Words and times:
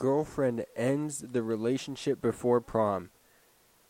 girlfriend 0.00 0.64
ends 0.74 1.22
the 1.30 1.42
relationship 1.42 2.22
before 2.22 2.60
prom. 2.62 3.10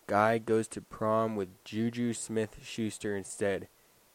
Guy 0.09 0.39
goes 0.39 0.67
to 0.69 0.81
prom 0.81 1.37
with 1.37 1.65
Juju 1.65 2.15
Smith 2.15 2.59
Schuster 2.65 3.17
instead 3.17 3.69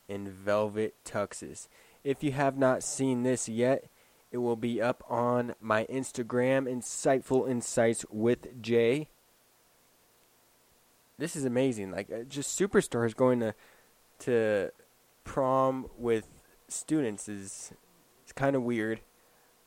in 0.10 0.30
velvet 0.30 0.94
tuxes. 1.06 1.70
If 2.04 2.22
you 2.22 2.34
have 2.34 2.58
not 2.58 2.84
seen 2.84 3.24
this 3.24 3.48
yet, 3.48 3.86
it 4.30 4.40
will 4.40 4.58
be 4.58 4.82
up 4.82 5.06
on 5.10 5.56
my 5.62 5.86
Instagram, 5.86 6.70
Insightful 6.70 7.50
Insights 7.50 8.06
with 8.12 8.62
Jay. 8.62 9.08
This 11.18 11.38
is 11.38 11.46
amazing. 11.46 11.92
Like, 11.92 12.12
uh, 12.12 12.24
just 12.28 12.60
superstars 12.60 13.16
going 13.16 13.40
to 13.40 13.56
to 14.20 14.72
prom 15.24 15.88
with 15.98 16.28
students 16.68 17.30
is 17.30 17.72
it's 18.24 18.34
kind 18.34 18.58
of 18.58 18.64
weird. 18.64 19.00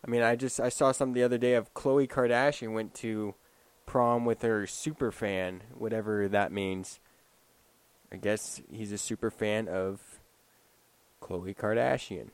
I 0.06 0.10
mean, 0.10 0.22
I 0.22 0.36
just 0.36 0.60
I 0.60 0.68
saw 0.68 0.92
something 0.92 1.14
the 1.14 1.24
other 1.24 1.38
day 1.38 1.54
of 1.54 1.74
Khloe 1.74 2.08
Kardashian 2.08 2.72
went 2.72 2.94
to 2.96 3.34
prom 3.86 4.24
with 4.24 4.42
her 4.42 4.66
super 4.66 5.10
fan, 5.10 5.62
whatever 5.76 6.28
that 6.28 6.52
means. 6.52 7.00
I 8.12 8.16
guess 8.16 8.62
he's 8.70 8.92
a 8.92 8.98
super 8.98 9.30
fan 9.30 9.68
of 9.68 10.20
Khloe 11.20 11.56
Kardashian. 11.56 12.28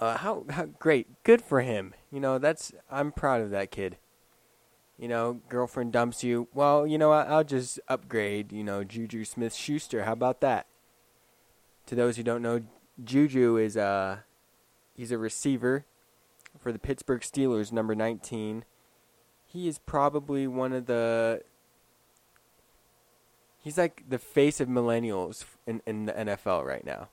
Uh, 0.00 0.16
how 0.18 0.44
how 0.50 0.66
great, 0.78 1.24
good 1.24 1.42
for 1.42 1.60
him. 1.60 1.94
You 2.12 2.20
know, 2.20 2.38
that's 2.38 2.72
I'm 2.90 3.10
proud 3.10 3.40
of 3.40 3.50
that 3.50 3.70
kid. 3.70 3.96
You 4.96 5.08
know, 5.08 5.40
girlfriend 5.48 5.92
dumps 5.92 6.22
you. 6.22 6.48
Well, 6.54 6.86
you 6.86 6.98
know, 6.98 7.12
I'll 7.12 7.44
just 7.44 7.80
upgrade. 7.88 8.52
You 8.52 8.64
know, 8.64 8.84
Juju 8.84 9.24
Smith 9.24 9.54
Schuster. 9.54 10.04
How 10.04 10.12
about 10.12 10.40
that? 10.40 10.66
To 11.86 11.94
those 11.94 12.16
who 12.16 12.22
don't 12.22 12.42
know, 12.42 12.62
Juju 13.02 13.56
is 13.56 13.76
a 13.76 13.82
uh, 13.82 14.18
he's 14.98 15.12
a 15.12 15.16
receiver 15.16 15.86
for 16.58 16.72
the 16.72 16.78
Pittsburgh 16.78 17.20
Steelers, 17.20 17.72
number 17.72 17.94
19. 17.94 18.64
He 19.46 19.68
is 19.68 19.78
probably 19.78 20.46
one 20.46 20.72
of 20.72 20.86
the 20.86 21.42
he's 23.62 23.78
like 23.78 24.02
the 24.08 24.18
face 24.18 24.60
of 24.60 24.68
millennials 24.68 25.44
in 25.66 25.80
in 25.86 26.06
the 26.06 26.12
NFL 26.12 26.66
right 26.66 26.84
now. 26.84 27.08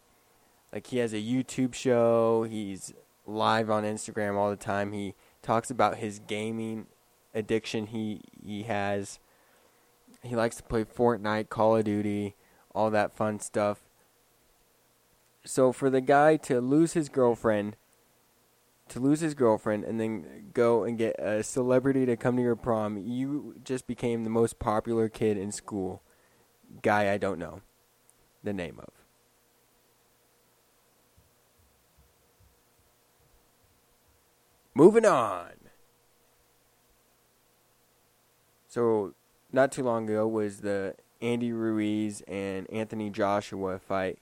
Like 0.74 0.88
he 0.88 0.98
has 0.98 1.14
a 1.14 1.18
YouTube 1.18 1.74
show. 1.74 2.44
He's 2.44 2.94
live 3.26 3.70
on 3.70 3.84
Instagram 3.84 4.36
all 4.36 4.50
the 4.50 4.56
time. 4.58 4.92
He 4.92 5.14
talks 5.42 5.70
about 5.70 5.98
his 5.98 6.20
gaming 6.20 6.88
addiction 7.34 7.88
he 7.88 8.22
he 8.44 8.64
has. 8.64 9.20
He 10.24 10.36
likes 10.36 10.56
to 10.56 10.64
play 10.64 10.84
Fortnite, 10.84 11.50
Call 11.50 11.78
of 11.78 11.86
Duty, 11.86 12.36
all 12.74 12.90
that 12.90 13.16
fun 13.16 13.40
stuff. 13.40 13.85
So 15.46 15.72
for 15.72 15.90
the 15.90 16.02
guy 16.02 16.38
to 16.38 16.60
lose 16.60 16.94
his 16.94 17.08
girlfriend, 17.08 17.76
to 18.90 19.00
lose 19.00 19.20
his 19.20 19.34
girlfriend 19.34 19.84
and 19.84 20.00
then 20.00 20.50
go 20.54 20.84
and 20.84 20.98
get 20.98 21.16
a 21.20 21.44
celebrity 21.44 22.06
to 22.06 22.18
come 22.18 22.36
to 22.38 22.42
your 22.42 22.56
prom, 22.56 22.98
you 22.98 23.56
just 23.64 23.88
became 23.88 24.24
the 24.24 24.30
most 24.30 24.60
popular 24.60 25.08
kid 25.08 25.38
in 25.38 25.52
school. 25.52 26.02
Guy 26.82 27.12
I 27.14 27.18
don't 27.18 27.40
know 27.40 27.62
the 28.44 28.54
name 28.54 28.80
of. 28.80 28.90
Moving 34.74 35.06
on. 35.06 35.52
So, 38.68 39.14
not 39.54 39.72
too 39.72 39.84
long 39.84 40.10
ago 40.10 40.28
was 40.28 40.60
the 40.60 40.96
Andy 41.22 41.54
Ruiz 41.54 42.22
and 42.28 42.70
Anthony 42.70 43.10
Joshua 43.10 43.80
fight, 43.80 44.20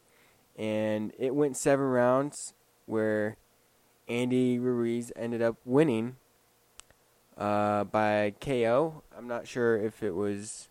and 0.57 1.11
it 1.17 1.35
went 1.35 1.57
seven 1.57 1.85
rounds 1.85 2.53
where 2.85 3.37
Andy 4.07 4.59
Ruiz 4.59 5.11
ended 5.15 5.41
up 5.41 5.57
winning 5.65 6.17
uh, 7.37 7.83
by 7.85 8.33
KO. 8.39 9.03
I'm 9.17 9.27
not 9.27 9.47
sure 9.47 9.77
if 9.77 10.03
it 10.03 10.15
was 10.15 10.69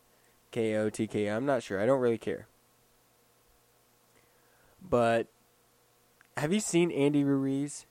KO, 0.52 0.90
TKO. 0.90 1.36
I'm 1.36 1.46
not 1.46 1.62
sure. 1.62 1.80
I 1.80 1.86
don't 1.86 2.00
really 2.00 2.18
care. 2.18 2.46
But 4.80 5.28
have 6.36 6.52
you 6.52 6.60
seen 6.60 6.90
Andy 6.90 7.24
Ruiz? 7.24 7.86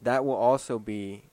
that 0.00 0.24
will 0.24 0.34
also 0.34 0.78
be 0.78 1.24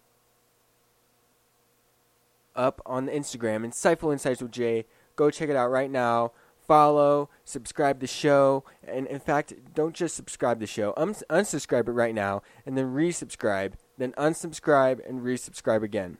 up 2.55 2.81
on 2.85 3.05
the 3.05 3.11
Instagram, 3.11 3.65
Insightful 3.65 4.11
Insights 4.11 4.41
with 4.41 4.51
Jay. 4.51 4.85
Go 5.15 5.29
check 5.29 5.49
it 5.49 5.55
out 5.55 5.69
right 5.69 5.89
now. 5.89 6.31
Follow, 6.67 7.29
subscribe 7.45 7.99
the 7.99 8.07
show, 8.07 8.65
and 8.85 9.07
in 9.07 9.19
fact, 9.19 9.53
don't 9.73 9.95
just 9.95 10.15
subscribe 10.15 10.59
the 10.59 10.67
show. 10.67 10.93
Un- 10.97 11.13
unsubscribe 11.29 11.87
it 11.87 11.93
right 11.93 12.13
now, 12.13 12.41
and 12.65 12.77
then 12.77 12.93
resubscribe, 12.93 13.73
then 13.97 14.11
unsubscribe 14.13 15.07
and 15.07 15.21
resubscribe 15.21 15.81
again. 15.81 16.17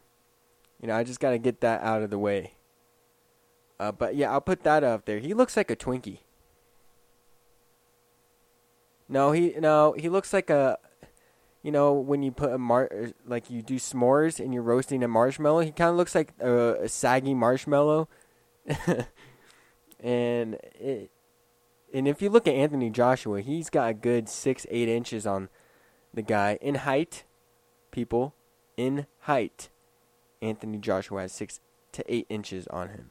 You 0.81 0.87
know, 0.87 0.95
I 0.95 1.03
just 1.03 1.19
got 1.19 1.31
to 1.31 1.37
get 1.37 1.61
that 1.61 1.81
out 1.81 2.01
of 2.01 2.09
the 2.09 2.19
way. 2.19 2.53
Uh, 3.79 3.91
but 3.91 4.15
yeah, 4.15 4.31
I'll 4.31 4.41
put 4.41 4.63
that 4.63 4.83
up 4.83 5.05
there. 5.05 5.19
He 5.19 5.33
looks 5.33 5.57
like 5.57 5.69
a 5.69 5.75
Twinkie. 5.75 6.19
No, 9.09 9.31
he 9.31 9.53
no, 9.59 9.93
he 9.97 10.09
looks 10.09 10.33
like 10.33 10.49
a 10.49 10.77
you 11.67 11.71
know, 11.71 11.93
when 11.93 12.23
you 12.23 12.31
put 12.31 12.51
a 12.51 12.57
mar 12.57 12.89
like 13.25 13.49
you 13.49 13.61
do 13.61 13.75
s'mores 13.75 14.39
and 14.39 14.53
you're 14.53 14.63
roasting 14.63 15.03
a 15.03 15.07
marshmallow, 15.07 15.59
he 15.59 15.71
kind 15.71 15.89
of 15.89 15.97
looks 15.97 16.15
like 16.15 16.33
a, 16.39 16.83
a 16.83 16.87
saggy 16.89 17.33
marshmallow. 17.33 18.07
and 19.99 20.55
it, 20.75 21.11
and 21.93 22.07
if 22.07 22.21
you 22.21 22.29
look 22.29 22.47
at 22.47 22.53
Anthony 22.53 22.89
Joshua, 22.89 23.41
he's 23.41 23.69
got 23.69 23.89
a 23.89 23.93
good 23.93 24.29
six 24.29 24.65
eight 24.69 24.89
inches 24.89 25.25
on 25.25 25.49
the 26.13 26.21
guy 26.21 26.57
in 26.61 26.75
height. 26.75 27.23
People 27.91 28.35
in 28.75 29.07
height, 29.21 29.69
Anthony 30.41 30.77
Joshua 30.77 31.21
has 31.21 31.31
six 31.31 31.59
to 31.93 32.03
eight 32.13 32.27
inches 32.29 32.67
on 32.67 32.89
him. 32.89 33.09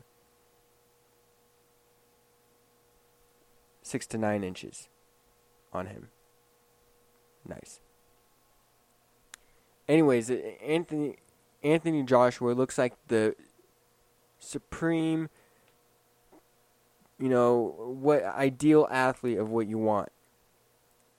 Six 3.82 4.06
to 4.08 4.18
nine 4.18 4.44
inches 4.44 4.88
on 5.72 5.86
him. 5.86 6.08
Nice. 7.48 7.80
Anyways, 9.88 10.30
uh, 10.30 10.34
Anthony 10.64 11.16
Anthony 11.62 12.02
Joshua 12.02 12.52
looks 12.52 12.78
like 12.78 12.94
the 13.08 13.34
supreme 14.38 15.28
you 17.18 17.28
know, 17.28 17.74
what 18.00 18.24
ideal 18.24 18.86
athlete 18.90 19.38
of 19.38 19.50
what 19.50 19.66
you 19.66 19.78
want. 19.78 20.10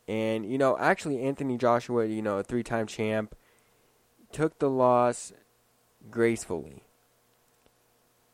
And 0.07 0.49
you 0.49 0.57
know, 0.57 0.77
actually 0.77 1.21
Anthony 1.21 1.57
Joshua, 1.57 2.05
you 2.05 2.21
know, 2.21 2.37
a 2.37 2.43
three-time 2.43 2.87
champ, 2.87 3.35
took 4.31 4.59
the 4.59 4.69
loss 4.69 5.33
gracefully. 6.09 6.83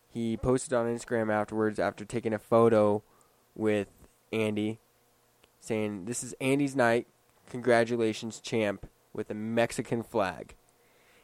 He 0.09 0.37
posted 0.37 0.73
on 0.73 0.85
Instagram 0.85 1.31
afterwards 1.31 1.79
after 1.79 2.05
taking 2.05 2.33
a 2.33 2.39
photo 2.39 3.03
with 3.55 3.87
Andy 4.31 4.79
saying, 5.59 6.05
"This 6.05 6.23
is 6.23 6.35
Andy's 6.39 6.75
night. 6.75 7.07
Congratulations, 7.49 8.39
champ." 8.39 8.87
with 9.13 9.29
a 9.29 9.35
Mexican 9.35 10.03
flag. 10.03 10.55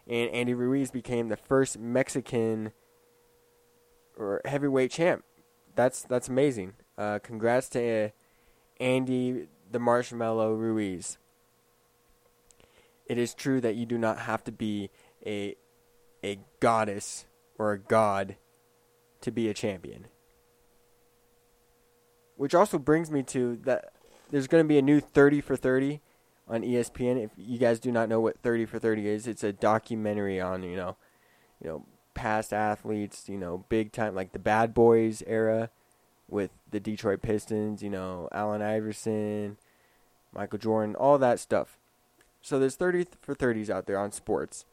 And 0.07 0.29
Andy 0.31 0.53
Ruiz 0.53 0.91
became 0.91 1.29
the 1.29 1.37
first 1.37 1.77
Mexican 1.77 2.71
or 4.17 4.41
heavyweight 4.45 4.91
champ. 4.91 5.23
That's 5.79 6.01
that's 6.01 6.27
amazing. 6.27 6.73
Uh, 6.97 7.19
congrats 7.23 7.69
to 7.69 8.07
uh, 8.07 8.09
Andy 8.81 9.47
the 9.71 9.79
Marshmallow 9.79 10.53
Ruiz. 10.53 11.17
It 13.05 13.17
is 13.17 13.33
true 13.33 13.61
that 13.61 13.75
you 13.77 13.85
do 13.85 13.97
not 13.97 14.19
have 14.19 14.43
to 14.43 14.51
be 14.51 14.89
a 15.25 15.55
a 16.21 16.39
goddess 16.59 17.27
or 17.57 17.71
a 17.71 17.79
god 17.79 18.35
to 19.21 19.31
be 19.31 19.47
a 19.47 19.53
champion. 19.53 20.07
Which 22.35 22.53
also 22.53 22.77
brings 22.77 23.09
me 23.09 23.23
to 23.23 23.55
that 23.63 23.93
there's 24.31 24.47
going 24.47 24.65
to 24.65 24.67
be 24.67 24.79
a 24.79 24.81
new 24.81 24.99
30 24.99 25.39
for 25.39 25.55
30 25.55 26.01
on 26.49 26.61
ESPN. 26.61 27.23
If 27.23 27.31
you 27.37 27.57
guys 27.57 27.79
do 27.79 27.93
not 27.93 28.09
know 28.09 28.19
what 28.19 28.37
30 28.41 28.65
for 28.65 28.79
30 28.79 29.07
is, 29.07 29.27
it's 29.27 29.45
a 29.45 29.53
documentary 29.53 30.41
on, 30.41 30.61
you 30.61 30.75
know, 30.75 30.97
you 31.63 31.69
know, 31.69 31.85
past 32.19 32.51
athletes, 32.51 33.29
you 33.29 33.37
know, 33.37 33.63
big 33.69 33.93
time 33.93 34.13
like 34.13 34.33
the 34.33 34.39
Bad 34.39 34.73
Boys 34.73 35.23
era 35.25 35.69
with 36.27 36.51
the 36.69 36.81
Detroit 36.81 37.21
Pistons, 37.21 37.81
you 37.81 37.89
know, 37.89 38.27
Allen 38.33 38.61
Iverson, 38.61 39.55
Michael 40.33 40.59
Jordan, 40.59 40.95
all 40.95 41.17
that 41.17 41.39
stuff. 41.39 41.77
So 42.41 42.59
there's 42.59 42.75
30 42.75 43.07
for 43.21 43.33
30s 43.33 43.69
out 43.69 43.85
there 43.85 43.97
on 43.97 44.11
sports. 44.11 44.65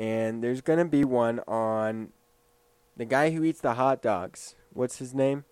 And 0.00 0.42
there's 0.42 0.62
going 0.62 0.78
to 0.78 0.86
be 0.86 1.04
one 1.04 1.40
on 1.46 2.08
the 2.96 3.04
guy 3.04 3.30
who 3.30 3.44
eats 3.44 3.60
the 3.60 3.74
hot 3.74 4.00
dogs. 4.00 4.54
What's 4.72 4.96
his 4.96 5.12
name? 5.12 5.44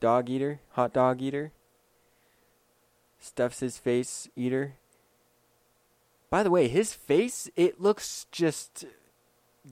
Dog 0.00 0.28
eater? 0.28 0.60
Hot 0.72 0.92
dog 0.92 1.22
eater? 1.22 1.52
stuffs 3.24 3.60
his 3.60 3.78
face 3.78 4.28
eater. 4.36 4.74
By 6.30 6.42
the 6.42 6.50
way, 6.50 6.68
his 6.68 6.92
face 6.92 7.48
it 7.56 7.80
looks 7.80 8.26
just 8.30 8.84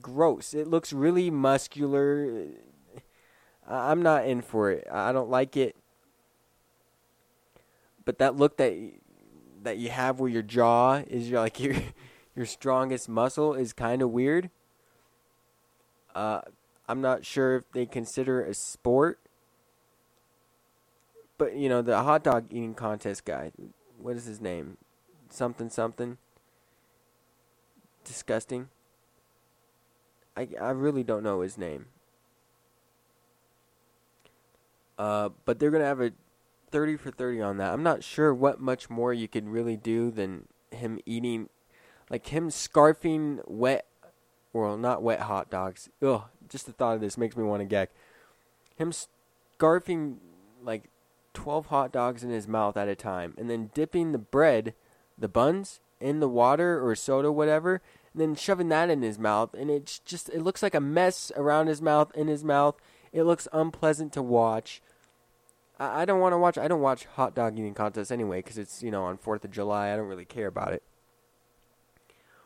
gross. 0.01 0.53
It 0.53 0.67
looks 0.67 0.93
really 0.93 1.29
muscular. 1.29 2.47
I'm 3.67 4.01
not 4.01 4.25
in 4.25 4.41
for 4.41 4.71
it. 4.71 4.87
I 4.91 5.11
don't 5.11 5.29
like 5.29 5.55
it. 5.55 5.75
But 8.05 8.17
that 8.17 8.35
look 8.35 8.57
that 8.57 8.73
that 9.61 9.77
you 9.77 9.89
have 9.89 10.19
where 10.19 10.29
your 10.29 10.41
jaw 10.41 11.03
is 11.07 11.29
your 11.29 11.39
like 11.41 11.59
your 11.59 11.75
your 12.35 12.45
strongest 12.45 13.07
muscle 13.07 13.53
is 13.53 13.73
kind 13.73 14.01
of 14.01 14.09
weird. 14.09 14.49
Uh, 16.13 16.41
I'm 16.87 17.01
not 17.01 17.25
sure 17.25 17.57
if 17.57 17.71
they 17.71 17.85
consider 17.85 18.43
a 18.43 18.53
sport, 18.53 19.19
but 21.37 21.55
you 21.55 21.69
know 21.69 21.81
the 21.81 22.03
hot 22.03 22.23
dog 22.23 22.47
eating 22.49 22.73
contest 22.73 23.25
guy. 23.25 23.51
What 23.97 24.17
is 24.17 24.25
his 24.25 24.41
name? 24.41 24.77
Something 25.29 25.69
something. 25.69 26.17
Disgusting. 28.03 28.67
I 30.35 30.47
I 30.59 30.69
really 30.71 31.03
don't 31.03 31.23
know 31.23 31.41
his 31.41 31.57
name. 31.57 31.87
Uh, 34.97 35.29
but 35.45 35.59
they're 35.59 35.71
gonna 35.71 35.85
have 35.85 36.01
a 36.01 36.11
30 36.71 36.97
for 36.97 37.11
30 37.11 37.41
on 37.41 37.57
that. 37.57 37.73
I'm 37.73 37.83
not 37.83 38.03
sure 38.03 38.33
what 38.33 38.59
much 38.59 38.89
more 38.89 39.13
you 39.13 39.27
could 39.27 39.47
really 39.47 39.77
do 39.77 40.11
than 40.11 40.47
him 40.71 40.99
eating, 41.05 41.49
like 42.09 42.27
him 42.27 42.49
scarfing 42.49 43.41
wet, 43.47 43.85
well, 44.53 44.77
not 44.77 45.03
wet 45.03 45.21
hot 45.21 45.49
dogs. 45.49 45.89
Ugh, 46.01 46.23
just 46.49 46.65
the 46.65 46.71
thought 46.71 46.95
of 46.95 47.01
this 47.01 47.17
makes 47.17 47.37
me 47.37 47.43
want 47.43 47.61
to 47.61 47.65
gag. 47.65 47.89
Him 48.75 48.91
scarfing 48.91 50.17
like 50.63 50.89
12 51.33 51.67
hot 51.67 51.91
dogs 51.91 52.23
in 52.23 52.29
his 52.29 52.47
mouth 52.47 52.77
at 52.77 52.87
a 52.87 52.95
time, 52.95 53.33
and 53.37 53.49
then 53.49 53.69
dipping 53.73 54.11
the 54.11 54.17
bread, 54.17 54.73
the 55.17 55.27
buns, 55.27 55.79
in 55.99 56.19
the 56.19 56.29
water 56.29 56.85
or 56.85 56.95
soda, 56.95 57.31
whatever, 57.31 57.81
then 58.15 58.35
shoving 58.35 58.69
that 58.69 58.89
in 58.89 59.01
his 59.01 59.17
mouth, 59.17 59.53
and 59.53 59.69
it's 59.69 59.99
just, 59.99 60.29
it 60.29 60.41
looks 60.41 60.61
like 60.61 60.75
a 60.75 60.79
mess 60.79 61.31
around 61.35 61.67
his 61.67 61.81
mouth, 61.81 62.11
in 62.15 62.27
his 62.27 62.43
mouth. 62.43 62.75
It 63.11 63.23
looks 63.23 63.47
unpleasant 63.53 64.13
to 64.13 64.21
watch. 64.21 64.81
I, 65.79 66.01
I 66.01 66.05
don't 66.05 66.19
want 66.19 66.33
to 66.33 66.37
watch. 66.37 66.57
I 66.57 66.67
don't 66.67 66.81
watch 66.81 67.05
hot 67.05 67.35
dog 67.35 67.57
eating 67.57 67.73
contests 67.73 68.11
anyway 68.11 68.39
because 68.39 68.57
it's 68.57 68.81
you 68.81 68.91
know 68.91 69.03
on 69.03 69.17
Fourth 69.17 69.45
of 69.45 69.51
July. 69.51 69.91
I 69.91 69.95
don't 69.95 70.07
really 70.07 70.25
care 70.25 70.47
about 70.47 70.73
it. 70.73 70.83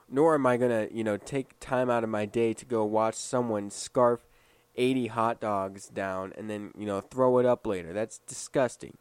Nor 0.10 0.36
am 0.36 0.46
I 0.46 0.58
gonna 0.58 0.88
you 0.92 1.04
know 1.04 1.18
take 1.18 1.60
time 1.60 1.90
out 1.90 2.04
of 2.04 2.10
my 2.10 2.26
day 2.26 2.54
to 2.54 2.66
go 2.66 2.84
watch 2.84 3.16
someone 3.16 3.70
scarf 3.70 4.28
eighty 4.76 5.08
hot 5.08 5.40
dogs 5.40 5.88
down 5.88 6.34
and 6.38 6.50
then 6.50 6.72
you 6.78 6.86
know 6.86 7.02
throw 7.02 7.38
it 7.40 7.46
up 7.46 7.66
later. 7.66 7.94
That's 7.94 8.20
disgusting. 8.20 8.98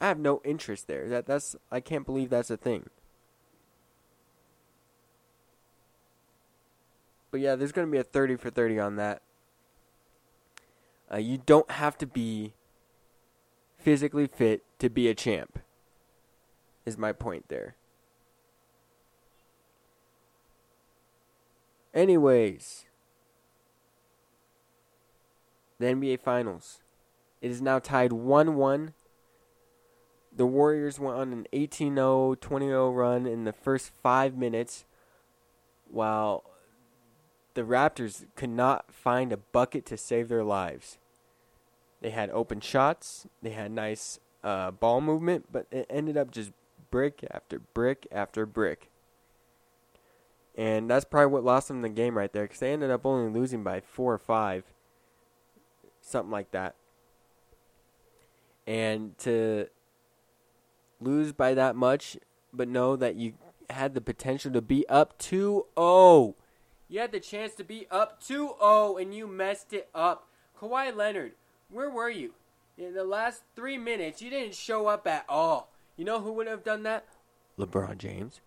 I 0.00 0.08
have 0.08 0.18
no 0.18 0.40
interest 0.44 0.86
there. 0.86 1.08
That 1.08 1.26
that's 1.26 1.56
I 1.70 1.80
can't 1.80 2.06
believe 2.06 2.30
that's 2.30 2.50
a 2.50 2.56
thing. 2.56 2.88
But 7.30 7.40
yeah, 7.40 7.54
there's 7.54 7.72
going 7.72 7.86
to 7.86 7.92
be 7.92 7.98
a 7.98 8.04
30 8.04 8.36
for 8.36 8.50
30 8.50 8.78
on 8.78 8.96
that. 8.96 9.22
Uh, 11.12 11.18
you 11.18 11.38
don't 11.38 11.70
have 11.70 11.98
to 11.98 12.06
be 12.06 12.54
physically 13.78 14.26
fit 14.26 14.62
to 14.78 14.88
be 14.88 15.08
a 15.08 15.14
champ. 15.14 15.58
Is 16.86 16.96
my 16.96 17.12
point 17.12 17.46
there. 17.48 17.74
Anyways, 21.92 22.86
the 25.78 25.86
NBA 25.86 26.20
Finals. 26.20 26.78
It 27.40 27.50
is 27.50 27.60
now 27.60 27.78
tied 27.78 28.12
1 28.12 28.54
1. 28.54 28.94
The 30.36 30.46
Warriors 30.46 31.00
went 31.00 31.18
on 31.18 31.32
an 31.32 31.46
18 31.52 31.96
0, 31.96 32.36
20 32.40 32.66
0 32.66 32.90
run 32.92 33.26
in 33.26 33.44
the 33.44 33.52
first 33.52 33.90
five 34.02 34.36
minutes, 34.36 34.84
while 35.90 36.44
the 37.60 37.66
Raptors 37.66 38.24
could 38.36 38.48
not 38.48 38.90
find 38.90 39.34
a 39.34 39.36
bucket 39.36 39.84
to 39.84 39.98
save 39.98 40.30
their 40.30 40.42
lives. 40.42 40.96
They 42.00 42.08
had 42.08 42.30
open 42.30 42.60
shots, 42.62 43.26
they 43.42 43.50
had 43.50 43.70
nice 43.70 44.18
uh, 44.42 44.70
ball 44.70 45.02
movement, 45.02 45.44
but 45.52 45.66
it 45.70 45.84
ended 45.90 46.16
up 46.16 46.30
just 46.30 46.52
brick 46.90 47.22
after 47.30 47.58
brick 47.58 48.06
after 48.10 48.46
brick. 48.46 48.88
And 50.56 50.88
that's 50.88 51.04
probably 51.04 51.26
what 51.26 51.44
lost 51.44 51.68
them 51.68 51.82
the 51.82 51.90
game 51.90 52.16
right 52.16 52.32
there 52.32 52.44
because 52.44 52.60
they 52.60 52.72
ended 52.72 52.90
up 52.90 53.04
only 53.04 53.30
losing 53.30 53.62
by 53.62 53.80
four 53.80 54.14
or 54.14 54.18
five, 54.18 54.64
something 56.00 56.30
like 56.30 56.52
that. 56.52 56.76
And 58.66 59.18
to 59.18 59.66
lose 60.98 61.34
by 61.34 61.52
that 61.52 61.76
much, 61.76 62.16
but 62.54 62.68
know 62.68 62.96
that 62.96 63.16
you 63.16 63.34
had 63.68 63.92
the 63.92 64.00
potential 64.00 64.50
to 64.52 64.62
be 64.62 64.88
up 64.88 65.18
2 65.18 65.66
0 65.78 66.36
you 66.90 66.98
had 66.98 67.12
the 67.12 67.20
chance 67.20 67.54
to 67.54 67.64
be 67.64 67.86
up 67.88 68.20
2 68.20 68.54
0 68.60 68.96
and 68.96 69.14
you 69.14 69.28
messed 69.28 69.72
it 69.72 69.88
up. 69.94 70.26
Kawhi 70.60 70.94
Leonard, 70.94 71.32
where 71.70 71.88
were 71.88 72.10
you? 72.10 72.34
In 72.76 72.94
the 72.94 73.04
last 73.04 73.42
three 73.54 73.78
minutes, 73.78 74.20
you 74.20 74.28
didn't 74.28 74.56
show 74.56 74.88
up 74.88 75.06
at 75.06 75.24
all. 75.28 75.70
You 75.96 76.04
know 76.04 76.20
who 76.20 76.32
would 76.32 76.48
have 76.48 76.64
done 76.64 76.82
that? 76.82 77.04
LeBron 77.58 77.98
James. 77.98 78.40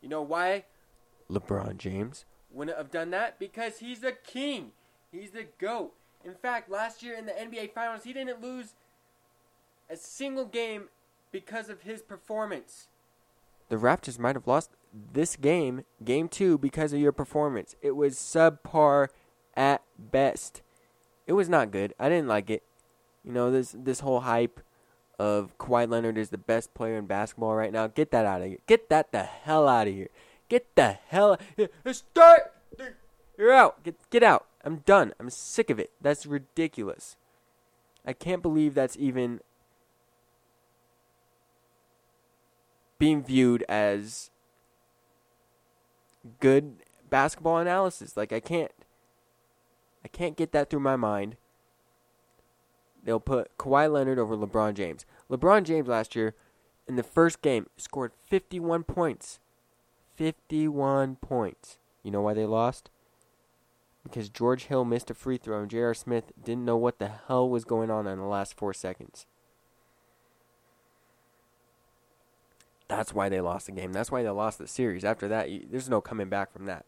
You 0.00 0.08
know 0.08 0.22
why? 0.22 0.64
LeBron 1.30 1.76
James 1.76 2.24
wouldn't 2.50 2.78
have 2.78 2.90
done 2.90 3.10
that 3.10 3.38
because 3.38 3.78
he's 3.78 4.00
the 4.00 4.12
king. 4.12 4.72
He's 5.12 5.32
the 5.32 5.46
GOAT. 5.58 5.92
In 6.24 6.34
fact, 6.34 6.70
last 6.70 7.02
year 7.02 7.14
in 7.14 7.26
the 7.26 7.32
NBA 7.32 7.72
Finals, 7.74 8.04
he 8.04 8.12
didn't 8.12 8.40
lose 8.40 8.74
a 9.90 9.96
single 9.96 10.46
game 10.46 10.84
because 11.30 11.68
of 11.68 11.82
his 11.82 12.00
performance. 12.00 12.88
The 13.68 13.76
Raptors 13.76 14.18
might 14.18 14.36
have 14.36 14.46
lost 14.46 14.70
this 15.12 15.36
game, 15.36 15.84
game 16.04 16.28
two, 16.28 16.58
because 16.58 16.92
of 16.92 17.00
your 17.00 17.12
performance. 17.12 17.74
It 17.82 17.96
was 17.96 18.16
subpar 18.16 19.08
at 19.56 19.82
best. 19.98 20.62
It 21.26 21.32
was 21.34 21.48
not 21.48 21.70
good. 21.70 21.94
I 21.98 22.08
didn't 22.08 22.28
like 22.28 22.50
it. 22.50 22.62
You 23.24 23.32
know, 23.32 23.50
this 23.50 23.74
this 23.76 24.00
whole 24.00 24.20
hype 24.20 24.60
of 25.18 25.56
Kawhi 25.58 25.88
Leonard 25.88 26.18
is 26.18 26.30
the 26.30 26.38
best 26.38 26.74
player 26.74 26.96
in 26.96 27.06
basketball 27.06 27.54
right 27.54 27.72
now. 27.72 27.86
Get 27.86 28.10
that 28.12 28.26
out 28.26 28.42
of 28.42 28.48
here. 28.48 28.58
Get 28.66 28.88
that 28.90 29.12
the 29.12 29.22
hell 29.22 29.68
out 29.68 29.88
of 29.88 29.94
here. 29.94 30.10
Get 30.48 30.74
the 30.76 30.98
hell 31.08 31.38
start 31.92 32.52
You're 33.36 33.52
out. 33.52 33.82
Get 33.82 33.96
get 34.10 34.22
out. 34.22 34.46
I'm 34.64 34.78
done. 34.78 35.12
I'm 35.18 35.30
sick 35.30 35.70
of 35.70 35.78
it. 35.78 35.90
That's 36.00 36.26
ridiculous. 36.26 37.16
I 38.04 38.12
can't 38.12 38.42
believe 38.42 38.74
that's 38.74 38.96
even 38.96 39.40
being 42.98 43.22
viewed 43.22 43.64
as 43.68 44.30
good 46.40 46.76
basketball 47.10 47.58
analysis. 47.58 48.16
Like 48.16 48.32
I 48.32 48.40
can't 48.40 48.72
I 50.04 50.08
can't 50.08 50.36
get 50.36 50.52
that 50.52 50.70
through 50.70 50.80
my 50.80 50.96
mind. 50.96 51.36
They'll 53.02 53.20
put 53.20 53.56
Kawhi 53.56 53.90
Leonard 53.90 54.18
over 54.18 54.36
LeBron 54.36 54.74
James. 54.74 55.06
LeBron 55.30 55.64
James 55.64 55.88
last 55.88 56.16
year 56.16 56.34
in 56.88 56.96
the 56.96 57.02
first 57.02 57.42
game 57.42 57.66
scored 57.76 58.12
51 58.28 58.84
points. 58.84 59.38
51 60.16 61.16
points. 61.16 61.78
You 62.02 62.10
know 62.10 62.20
why 62.20 62.34
they 62.34 62.46
lost? 62.46 62.90
Because 64.02 64.28
George 64.28 64.64
Hill 64.64 64.84
missed 64.84 65.10
a 65.10 65.14
free 65.14 65.36
throw 65.36 65.60
and 65.60 65.70
J.R. 65.70 65.94
Smith 65.94 66.32
didn't 66.42 66.64
know 66.64 66.76
what 66.76 66.98
the 66.98 67.10
hell 67.26 67.48
was 67.48 67.64
going 67.64 67.90
on 67.90 68.06
in 68.06 68.18
the 68.18 68.24
last 68.24 68.56
4 68.56 68.72
seconds. 68.72 69.26
That's 72.88 73.12
why 73.12 73.28
they 73.28 73.40
lost 73.40 73.66
the 73.66 73.72
game. 73.72 73.92
That's 73.92 74.10
why 74.10 74.22
they 74.22 74.28
lost 74.28 74.58
the 74.58 74.66
series. 74.66 75.04
After 75.04 75.26
that, 75.28 75.50
you, 75.50 75.66
there's 75.68 75.88
no 75.88 76.00
coming 76.00 76.28
back 76.28 76.52
from 76.52 76.66
that. 76.66 76.86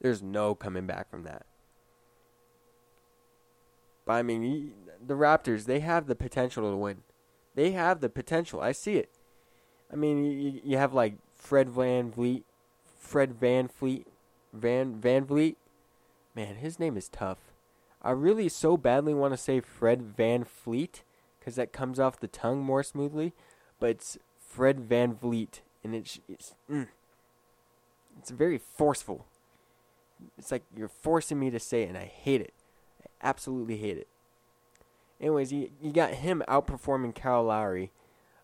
There's 0.00 0.22
no 0.22 0.54
coming 0.54 0.86
back 0.86 1.10
from 1.10 1.24
that. 1.24 1.46
But 4.06 4.14
I 4.14 4.22
mean, 4.22 4.42
you, 4.42 4.72
the 5.04 5.14
Raptors, 5.14 5.64
they 5.64 5.80
have 5.80 6.06
the 6.06 6.14
potential 6.14 6.70
to 6.70 6.76
win. 6.76 6.98
They 7.54 7.72
have 7.72 8.00
the 8.00 8.08
potential. 8.08 8.60
I 8.60 8.72
see 8.72 8.96
it. 8.96 9.10
I 9.92 9.96
mean, 9.96 10.24
you, 10.24 10.60
you 10.64 10.76
have 10.76 10.92
like 10.92 11.14
Fred 11.36 11.68
VanVleet, 11.68 12.42
Fred 12.98 13.40
VanVleet, 13.40 14.04
Van 14.52 15.00
VanVleet. 15.00 15.56
Man, 16.34 16.56
his 16.56 16.78
name 16.78 16.96
is 16.96 17.08
tough. 17.08 17.38
I 18.02 18.10
really 18.10 18.48
so 18.48 18.76
badly 18.76 19.14
want 19.14 19.32
to 19.32 19.38
say 19.38 19.60
Fred 19.60 20.16
VanVleet 20.16 21.02
because 21.38 21.56
that 21.56 21.72
comes 21.72 21.98
off 21.98 22.20
the 22.20 22.28
tongue 22.28 22.60
more 22.60 22.82
smoothly, 22.82 23.32
but 23.78 23.90
it's 23.90 24.18
Fred 24.54 24.88
VanVleet, 24.88 25.60
and 25.82 25.96
it's 25.96 26.20
it's 26.28 26.54
mm, 26.70 26.86
it's 28.18 28.30
very 28.30 28.58
forceful. 28.58 29.26
It's 30.38 30.52
like 30.52 30.62
you're 30.76 30.88
forcing 30.88 31.40
me 31.40 31.50
to 31.50 31.58
say 31.58 31.82
it, 31.82 31.88
and 31.88 31.98
I 31.98 32.04
hate 32.04 32.40
it. 32.40 32.54
I 33.02 33.28
absolutely 33.28 33.78
hate 33.78 33.98
it. 33.98 34.06
Anyways, 35.20 35.52
you 35.52 35.70
you 35.82 35.90
got 35.92 36.14
him 36.14 36.44
outperforming 36.46 37.16
Kyle 37.16 37.42
Lowry. 37.42 37.90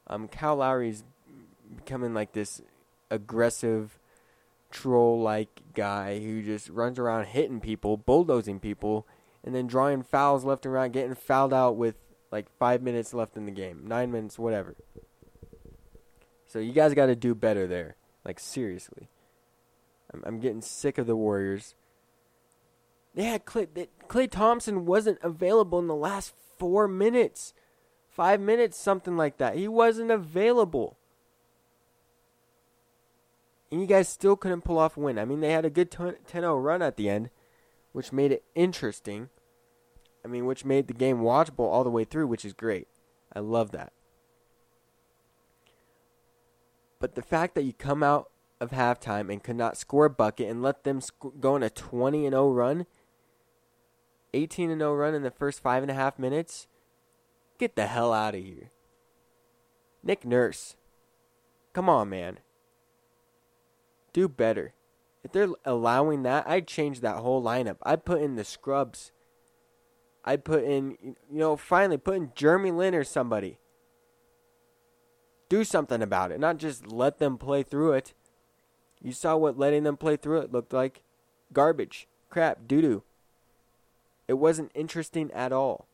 Um, 0.08 0.26
Kyle 0.26 0.56
Lowry's 0.56 1.04
becoming 1.76 2.12
like 2.12 2.32
this 2.32 2.60
aggressive, 3.08 3.96
troll-like 4.72 5.60
guy 5.74 6.18
who 6.18 6.42
just 6.42 6.68
runs 6.70 6.98
around 6.98 7.26
hitting 7.26 7.60
people, 7.60 7.96
bulldozing 7.96 8.58
people, 8.58 9.06
and 9.44 9.54
then 9.54 9.68
drawing 9.68 10.02
fouls 10.02 10.44
left 10.44 10.64
and 10.64 10.74
right, 10.74 10.90
getting 10.90 11.14
fouled 11.14 11.54
out 11.54 11.76
with 11.76 11.94
like 12.32 12.46
five 12.58 12.82
minutes 12.82 13.14
left 13.14 13.36
in 13.36 13.44
the 13.44 13.52
game, 13.52 13.84
nine 13.86 14.10
minutes, 14.10 14.40
whatever. 14.40 14.74
So 16.50 16.58
you 16.58 16.72
guys 16.72 16.94
got 16.94 17.06
to 17.06 17.14
do 17.14 17.36
better 17.36 17.68
there. 17.68 17.94
Like 18.24 18.40
seriously, 18.40 19.08
I'm, 20.12 20.24
I'm 20.26 20.40
getting 20.40 20.62
sick 20.62 20.98
of 20.98 21.06
the 21.06 21.14
Warriors. 21.14 21.76
They 23.14 23.22
had 23.22 23.44
Klay, 23.44 23.68
they, 23.72 23.86
Klay 24.08 24.28
Thompson 24.28 24.84
wasn't 24.84 25.20
available 25.22 25.78
in 25.78 25.86
the 25.86 25.94
last 25.94 26.34
four 26.58 26.88
minutes, 26.88 27.54
five 28.08 28.40
minutes, 28.40 28.76
something 28.76 29.16
like 29.16 29.38
that. 29.38 29.54
He 29.54 29.68
wasn't 29.68 30.10
available. 30.10 30.96
And 33.70 33.80
you 33.80 33.86
guys 33.86 34.08
still 34.08 34.34
couldn't 34.34 34.62
pull 34.62 34.78
off 34.78 34.96
a 34.96 35.00
win. 35.00 35.20
I 35.20 35.24
mean, 35.24 35.38
they 35.38 35.52
had 35.52 35.64
a 35.64 35.70
good 35.70 35.92
10 35.92 36.16
0 36.28 36.58
run 36.58 36.82
at 36.82 36.96
the 36.96 37.08
end, 37.08 37.30
which 37.92 38.12
made 38.12 38.32
it 38.32 38.42
interesting. 38.56 39.28
I 40.24 40.28
mean, 40.28 40.46
which 40.46 40.64
made 40.64 40.88
the 40.88 40.94
game 40.94 41.18
watchable 41.18 41.70
all 41.70 41.84
the 41.84 41.90
way 41.90 42.02
through, 42.02 42.26
which 42.26 42.44
is 42.44 42.54
great. 42.54 42.88
I 43.32 43.38
love 43.38 43.70
that. 43.70 43.92
But 47.00 47.14
the 47.14 47.22
fact 47.22 47.54
that 47.54 47.64
you 47.64 47.72
come 47.72 48.02
out 48.02 48.30
of 48.60 48.70
halftime 48.70 49.32
and 49.32 49.42
could 49.42 49.56
not 49.56 49.78
score 49.78 50.04
a 50.04 50.10
bucket 50.10 50.48
and 50.48 50.62
let 50.62 50.84
them 50.84 51.00
sc- 51.00 51.40
go 51.40 51.54
on 51.54 51.62
a 51.62 51.70
20 51.70 52.26
and 52.26 52.34
0 52.34 52.52
run, 52.52 52.86
18 54.34 54.70
and 54.70 54.80
0 54.80 54.94
run 54.94 55.14
in 55.14 55.22
the 55.22 55.30
first 55.30 55.60
five 55.60 55.82
and 55.82 55.90
a 55.90 55.94
half 55.94 56.18
minutes, 56.18 56.68
get 57.58 57.74
the 57.74 57.86
hell 57.86 58.12
out 58.12 58.34
of 58.34 58.44
here. 58.44 58.70
Nick 60.02 60.26
Nurse, 60.26 60.76
come 61.72 61.88
on, 61.88 62.10
man. 62.10 62.38
Do 64.12 64.28
better. 64.28 64.74
If 65.22 65.32
they're 65.32 65.48
allowing 65.64 66.22
that, 66.22 66.46
I'd 66.48 66.66
change 66.66 67.00
that 67.00 67.16
whole 67.16 67.42
lineup. 67.42 67.76
I'd 67.82 68.04
put 68.04 68.22
in 68.22 68.36
the 68.36 68.44
scrubs. 68.44 69.12
I'd 70.24 70.44
put 70.44 70.64
in, 70.64 70.96
you 71.02 71.16
know, 71.30 71.56
finally 71.56 71.96
put 71.96 72.16
in 72.16 72.32
Jeremy 72.34 72.72
Lin 72.72 72.94
or 72.94 73.04
somebody. 73.04 73.58
Do 75.50 75.64
something 75.64 76.00
about 76.00 76.30
it, 76.30 76.38
not 76.40 76.58
just 76.58 76.86
let 76.86 77.18
them 77.18 77.36
play 77.36 77.64
through 77.64 77.92
it. 77.92 78.14
You 79.02 79.12
saw 79.12 79.36
what 79.36 79.58
letting 79.58 79.82
them 79.82 79.96
play 79.96 80.16
through 80.16 80.38
it 80.38 80.52
looked 80.52 80.72
like 80.72 81.02
garbage, 81.52 82.06
crap, 82.30 82.68
doo 82.68 82.80
doo. 82.80 83.02
It 84.28 84.34
wasn't 84.34 84.70
interesting 84.74 85.30
at 85.32 85.52
all. 85.52 85.88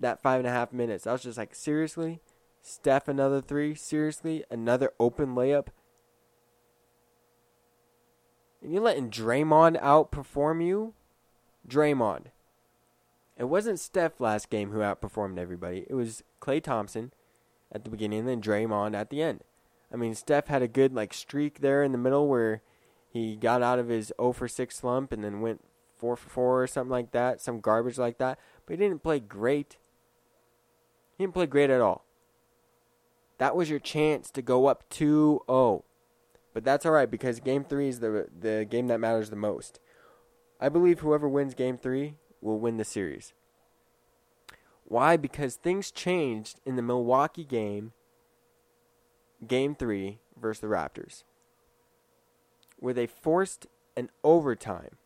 That 0.00 0.22
five 0.22 0.40
and 0.40 0.48
a 0.48 0.50
half 0.50 0.72
minutes. 0.72 1.06
I 1.06 1.12
was 1.12 1.22
just 1.22 1.36
like, 1.36 1.54
seriously? 1.54 2.20
Steph 2.62 3.06
another 3.06 3.42
three? 3.42 3.74
Seriously? 3.74 4.44
Another 4.50 4.92
open 4.98 5.34
layup? 5.34 5.66
And 8.62 8.72
you're 8.72 8.82
letting 8.82 9.10
Draymond 9.10 9.78
outperform 9.82 10.64
you? 10.66 10.94
Draymond. 11.68 12.26
It 13.36 13.44
wasn't 13.44 13.78
Steph 13.78 14.20
last 14.20 14.48
game 14.48 14.70
who 14.70 14.78
outperformed 14.78 15.38
everybody. 15.38 15.84
It 15.88 15.94
was 15.94 16.22
Klay 16.40 16.62
Thompson 16.62 17.12
at 17.72 17.84
the 17.84 17.90
beginning 17.90 18.20
and 18.20 18.28
then 18.28 18.40
Draymond 18.40 18.94
at 18.94 19.10
the 19.10 19.22
end. 19.22 19.42
I 19.92 19.96
mean, 19.96 20.14
Steph 20.14 20.46
had 20.46 20.62
a 20.62 20.68
good 20.68 20.94
like 20.94 21.12
streak 21.12 21.60
there 21.60 21.82
in 21.82 21.92
the 21.92 21.98
middle 21.98 22.28
where 22.28 22.62
he 23.08 23.36
got 23.36 23.62
out 23.62 23.78
of 23.78 23.88
his 23.88 24.12
0 24.20 24.32
for 24.32 24.48
6 24.48 24.76
slump 24.76 25.12
and 25.12 25.24
then 25.24 25.40
went 25.40 25.64
4 25.96 26.16
for 26.16 26.28
4 26.28 26.62
or 26.62 26.66
something 26.66 26.90
like 26.90 27.10
that, 27.10 27.40
some 27.40 27.60
garbage 27.60 27.98
like 27.98 28.18
that. 28.18 28.38
But 28.66 28.74
he 28.74 28.76
didn't 28.76 29.02
play 29.02 29.20
great. 29.20 29.78
He 31.18 31.24
didn't 31.24 31.34
play 31.34 31.46
great 31.46 31.70
at 31.70 31.80
all. 31.80 32.04
That 33.38 33.56
was 33.56 33.70
your 33.70 33.78
chance 33.78 34.30
to 34.32 34.42
go 34.42 34.66
up 34.66 34.88
2-0. 34.90 35.82
But 36.52 36.64
that's 36.64 36.84
all 36.84 36.92
right 36.92 37.10
because 37.10 37.40
game 37.40 37.64
3 37.64 37.88
is 37.88 38.00
the 38.00 38.28
the 38.38 38.66
game 38.68 38.88
that 38.88 39.00
matters 39.00 39.30
the 39.30 39.36
most. 39.36 39.80
I 40.60 40.68
believe 40.68 41.00
whoever 41.00 41.28
wins 41.28 41.54
game 41.54 41.78
3 41.78 42.14
will 42.40 42.58
win 42.58 42.76
the 42.76 42.84
series. 42.84 43.32
Why? 44.90 45.16
Because 45.16 45.54
things 45.54 45.92
changed 45.92 46.60
in 46.66 46.74
the 46.74 46.82
Milwaukee 46.82 47.44
game 47.44 47.92
game 49.46 49.76
three 49.76 50.18
versus 50.36 50.60
the 50.62 50.66
Raptors, 50.66 51.22
where 52.76 52.92
they 52.92 53.06
forced 53.06 53.68
an 53.96 54.10
overtime. 54.24 54.96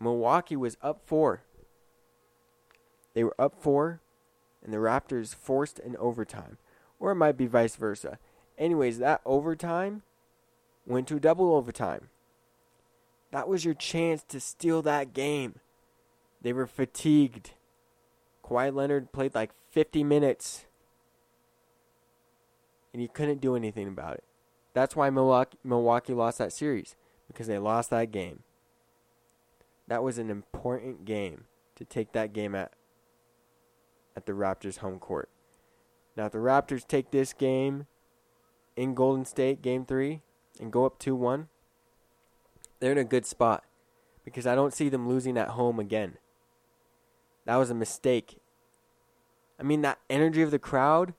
Milwaukee 0.00 0.56
was 0.56 0.76
up 0.82 1.06
four. 1.06 1.44
They 3.14 3.22
were 3.22 3.36
up 3.38 3.62
four, 3.62 4.00
and 4.64 4.72
the 4.72 4.78
Raptors 4.78 5.32
forced 5.32 5.78
an 5.78 5.94
overtime. 5.96 6.58
Or 6.98 7.12
it 7.12 7.16
might 7.16 7.36
be 7.36 7.46
vice 7.46 7.76
versa. 7.76 8.18
Anyways, 8.58 8.98
that 8.98 9.20
overtime 9.24 10.02
went 10.84 11.06
to 11.06 11.20
double 11.20 11.54
overtime. 11.54 12.08
That 13.30 13.46
was 13.46 13.64
your 13.64 13.74
chance 13.74 14.24
to 14.24 14.40
steal 14.40 14.82
that 14.82 15.12
game. 15.12 15.60
They 16.40 16.52
were 16.52 16.66
fatigued. 16.66 17.52
Kawhi 18.44 18.74
Leonard 18.74 19.12
played 19.12 19.34
like 19.34 19.50
50 19.70 20.04
minutes 20.04 20.66
and 22.92 23.00
you 23.00 23.08
couldn't 23.08 23.40
do 23.40 23.56
anything 23.56 23.88
about 23.88 24.14
it. 24.14 24.24
That's 24.74 24.96
why 24.96 25.10
Milwaukee, 25.10 25.58
Milwaukee 25.64 26.12
lost 26.12 26.38
that 26.38 26.52
series 26.52 26.96
because 27.26 27.46
they 27.46 27.58
lost 27.58 27.90
that 27.90 28.10
game. 28.10 28.42
That 29.88 30.02
was 30.02 30.18
an 30.18 30.30
important 30.30 31.04
game 31.04 31.44
to 31.76 31.84
take 31.84 32.12
that 32.12 32.32
game 32.32 32.54
at 32.54 32.72
at 34.14 34.26
the 34.26 34.32
Raptors 34.32 34.78
home 34.78 34.98
court. 34.98 35.30
Now 36.16 36.26
if 36.26 36.32
the 36.32 36.38
Raptors 36.38 36.86
take 36.86 37.10
this 37.10 37.32
game 37.32 37.86
in 38.76 38.94
Golden 38.94 39.24
State 39.24 39.62
game 39.62 39.84
3 39.86 40.20
and 40.60 40.72
go 40.72 40.84
up 40.84 40.98
2-1, 40.98 41.46
they're 42.80 42.92
in 42.92 42.98
a 42.98 43.04
good 43.04 43.24
spot 43.24 43.64
because 44.24 44.46
I 44.46 44.54
don't 44.54 44.74
see 44.74 44.88
them 44.88 45.08
losing 45.08 45.38
at 45.38 45.48
home 45.48 45.78
again. 45.78 46.18
That 47.44 47.56
was 47.56 47.70
a 47.70 47.74
mistake. 47.74 48.38
I 49.58 49.62
mean 49.62 49.82
that 49.82 49.98
energy 50.08 50.42
of 50.42 50.50
the 50.50 50.58
crowd 50.58 51.14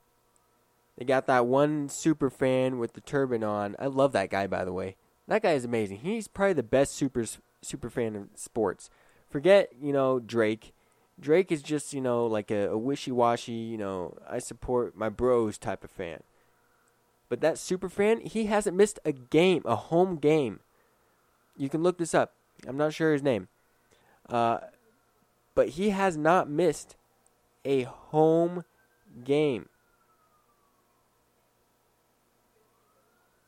they 0.97 1.05
got 1.05 1.27
that 1.27 1.45
one 1.45 1.89
super 1.89 2.29
fan 2.29 2.77
with 2.77 2.93
the 2.93 3.01
turban 3.01 3.43
on. 3.43 3.75
I 3.79 3.87
love 3.87 4.11
that 4.13 4.29
guy, 4.29 4.47
by 4.47 4.63
the 4.63 4.73
way. 4.73 4.95
That 5.27 5.41
guy 5.41 5.53
is 5.53 5.65
amazing. 5.65 5.99
He's 5.99 6.27
probably 6.27 6.53
the 6.53 6.63
best 6.63 6.93
super 6.93 7.25
super 7.61 7.89
fan 7.89 8.15
of 8.15 8.27
sports. 8.35 8.89
Forget 9.29 9.71
you 9.79 9.93
know 9.93 10.19
Drake. 10.19 10.73
Drake 11.19 11.51
is 11.51 11.63
just 11.63 11.93
you 11.93 12.01
know 12.01 12.25
like 12.25 12.51
a, 12.51 12.69
a 12.69 12.77
wishy 12.77 13.11
washy 13.11 13.53
you 13.53 13.77
know 13.77 14.17
I 14.29 14.39
support 14.39 14.95
my 14.95 15.09
bros 15.09 15.57
type 15.57 15.83
of 15.83 15.91
fan. 15.91 16.21
But 17.29 17.41
that 17.41 17.57
super 17.57 17.89
fan, 17.89 18.19
he 18.19 18.45
hasn't 18.45 18.77
missed 18.77 18.99
a 19.05 19.11
game, 19.11 19.63
a 19.65 19.75
home 19.75 20.17
game. 20.17 20.59
You 21.57 21.69
can 21.69 21.81
look 21.81 21.97
this 21.97 22.13
up. 22.13 22.33
I'm 22.67 22.77
not 22.77 22.93
sure 22.93 23.13
his 23.13 23.23
name. 23.23 23.47
Uh, 24.29 24.59
but 25.55 25.69
he 25.69 25.91
has 25.91 26.17
not 26.17 26.49
missed 26.49 26.95
a 27.65 27.83
home 27.83 28.63
game. 29.23 29.69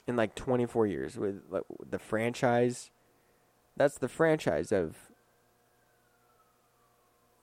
in 0.07 0.15
like 0.15 0.35
24 0.35 0.87
years 0.87 1.17
with 1.17 1.41
like, 1.49 1.63
the 1.89 1.99
franchise. 1.99 2.91
That's 3.75 3.97
the 3.97 4.07
franchise 4.07 4.71
of 4.71 4.97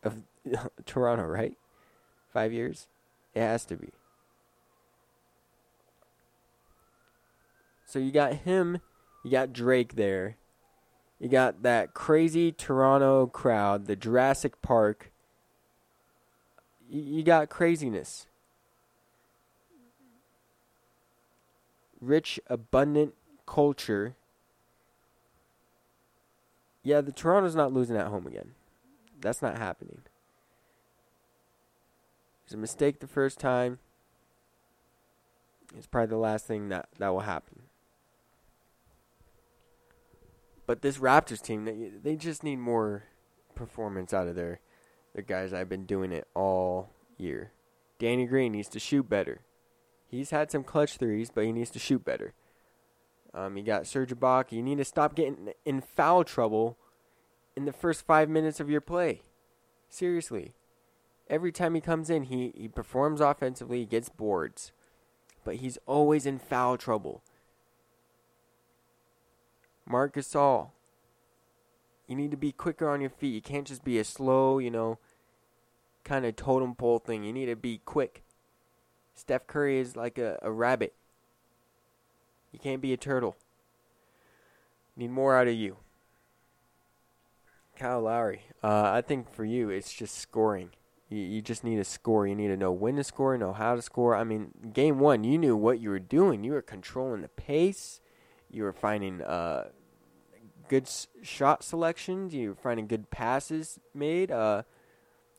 of 0.02 0.22
Toronto, 0.86 1.24
right? 1.24 1.54
Five 2.32 2.52
years, 2.52 2.88
it 3.34 3.40
has 3.40 3.64
to 3.66 3.76
be. 3.76 3.90
So 7.84 7.98
you 7.98 8.10
got 8.10 8.34
him, 8.34 8.78
you 9.22 9.30
got 9.30 9.52
Drake 9.52 9.96
there, 9.96 10.36
you 11.22 11.30
got 11.30 11.62
that 11.62 11.94
crazy 11.94 12.52
Toronto 12.52 13.26
crowd, 13.26 13.86
the 13.86 13.96
Jurassic 13.96 14.60
Park. 14.60 15.10
You 16.90 17.22
got 17.22 17.48
craziness. 17.48 18.26
rich, 22.02 22.40
abundant 22.48 23.14
culture. 23.46 24.16
Yeah, 26.82 27.00
the 27.00 27.12
Toronto's 27.12 27.54
not 27.54 27.72
losing 27.72 27.96
at 27.96 28.08
home 28.08 28.26
again. 28.26 28.52
That's 29.20 29.40
not 29.40 29.56
happening. 29.56 30.02
It's 32.44 32.54
a 32.54 32.58
mistake 32.58 32.98
the 32.98 33.06
first 33.06 33.38
time. 33.38 33.78
It's 35.76 35.86
probably 35.86 36.08
the 36.08 36.16
last 36.16 36.44
thing 36.44 36.68
that, 36.68 36.88
that 36.98 37.08
will 37.08 37.20
happen. 37.20 37.62
But 40.66 40.82
this 40.82 40.98
Raptors 40.98 41.42
team, 41.42 41.64
they, 41.64 41.90
they 42.02 42.16
just 42.16 42.44
need 42.44 42.56
more 42.56 43.04
performance 43.54 44.14
out 44.14 44.28
of 44.28 44.36
their, 44.36 44.60
their 45.14 45.24
guys. 45.24 45.52
I've 45.52 45.68
been 45.68 45.86
doing 45.86 46.12
it 46.12 46.26
all 46.34 46.90
year. 47.18 47.52
Danny 47.98 48.26
Green 48.26 48.52
needs 48.52 48.68
to 48.68 48.78
shoot 48.78 49.08
better. 49.08 49.42
He's 50.06 50.30
had 50.30 50.50
some 50.50 50.64
clutch 50.64 50.96
threes, 50.96 51.30
but 51.34 51.44
he 51.44 51.52
needs 51.52 51.70
to 51.70 51.78
shoot 51.78 52.04
better. 52.04 52.34
Um, 53.34 53.56
you 53.56 53.62
got 53.62 53.86
Serge 53.86 54.10
Ibaka. 54.10 54.52
You 54.52 54.62
need 54.62 54.78
to 54.78 54.84
stop 54.84 55.14
getting 55.14 55.52
in 55.64 55.80
foul 55.80 56.22
trouble 56.24 56.76
in 57.56 57.64
the 57.64 57.72
first 57.72 58.06
five 58.06 58.28
minutes 58.28 58.60
of 58.60 58.68
your 58.68 58.80
play. 58.80 59.22
Seriously. 59.88 60.54
Every 61.30 61.52
time 61.52 61.74
he 61.74 61.80
comes 61.80 62.10
in, 62.10 62.24
he, 62.24 62.52
he 62.54 62.68
performs 62.68 63.20
offensively, 63.20 63.78
he 63.80 63.86
gets 63.86 64.08
boards. 64.10 64.72
But 65.44 65.56
he's 65.56 65.78
always 65.86 66.26
in 66.26 66.38
foul 66.38 66.76
trouble. 66.76 67.22
Marc 69.92 70.14
Gasol. 70.14 70.70
You 72.08 72.16
need 72.16 72.30
to 72.30 72.36
be 72.38 72.50
quicker 72.50 72.88
on 72.88 73.02
your 73.02 73.10
feet. 73.10 73.34
You 73.34 73.42
can't 73.42 73.66
just 73.66 73.84
be 73.84 73.98
a 73.98 74.04
slow, 74.04 74.58
you 74.58 74.70
know, 74.70 74.98
kind 76.02 76.24
of 76.24 76.34
totem 76.34 76.74
pole 76.74 76.98
thing. 76.98 77.24
You 77.24 77.32
need 77.32 77.46
to 77.46 77.56
be 77.56 77.82
quick. 77.84 78.22
Steph 79.14 79.46
Curry 79.46 79.78
is 79.78 79.94
like 79.94 80.16
a, 80.16 80.38
a 80.40 80.50
rabbit. 80.50 80.94
You 82.52 82.58
can't 82.58 82.80
be 82.80 82.94
a 82.94 82.96
turtle. 82.96 83.36
Need 84.96 85.10
more 85.10 85.36
out 85.36 85.46
of 85.46 85.54
you. 85.54 85.76
Kyle 87.76 88.00
Lowry. 88.00 88.44
Uh, 88.62 88.92
I 88.94 89.02
think 89.02 89.30
for 89.30 89.44
you, 89.44 89.68
it's 89.68 89.92
just 89.92 90.16
scoring. 90.16 90.70
You, 91.10 91.18
you 91.18 91.42
just 91.42 91.64
need 91.64 91.76
to 91.76 91.84
score. 91.84 92.26
You 92.26 92.34
need 92.34 92.48
to 92.48 92.56
know 92.56 92.72
when 92.72 92.96
to 92.96 93.04
score, 93.04 93.36
know 93.36 93.52
how 93.52 93.74
to 93.74 93.82
score. 93.82 94.16
I 94.16 94.24
mean, 94.24 94.52
game 94.72 94.98
one, 94.98 95.22
you 95.22 95.36
knew 95.36 95.54
what 95.54 95.80
you 95.80 95.90
were 95.90 95.98
doing. 95.98 96.44
You 96.44 96.52
were 96.52 96.62
controlling 96.62 97.20
the 97.20 97.28
pace. 97.28 98.00
You 98.50 98.64
were 98.64 98.72
finding 98.72 99.22
uh, 99.22 99.68
good 100.72 100.88
shot 101.22 101.62
selections. 101.62 102.32
You 102.32 102.48
were 102.48 102.54
finding 102.54 102.86
good 102.86 103.10
passes 103.10 103.78
made. 103.92 104.30
Uh, 104.30 104.62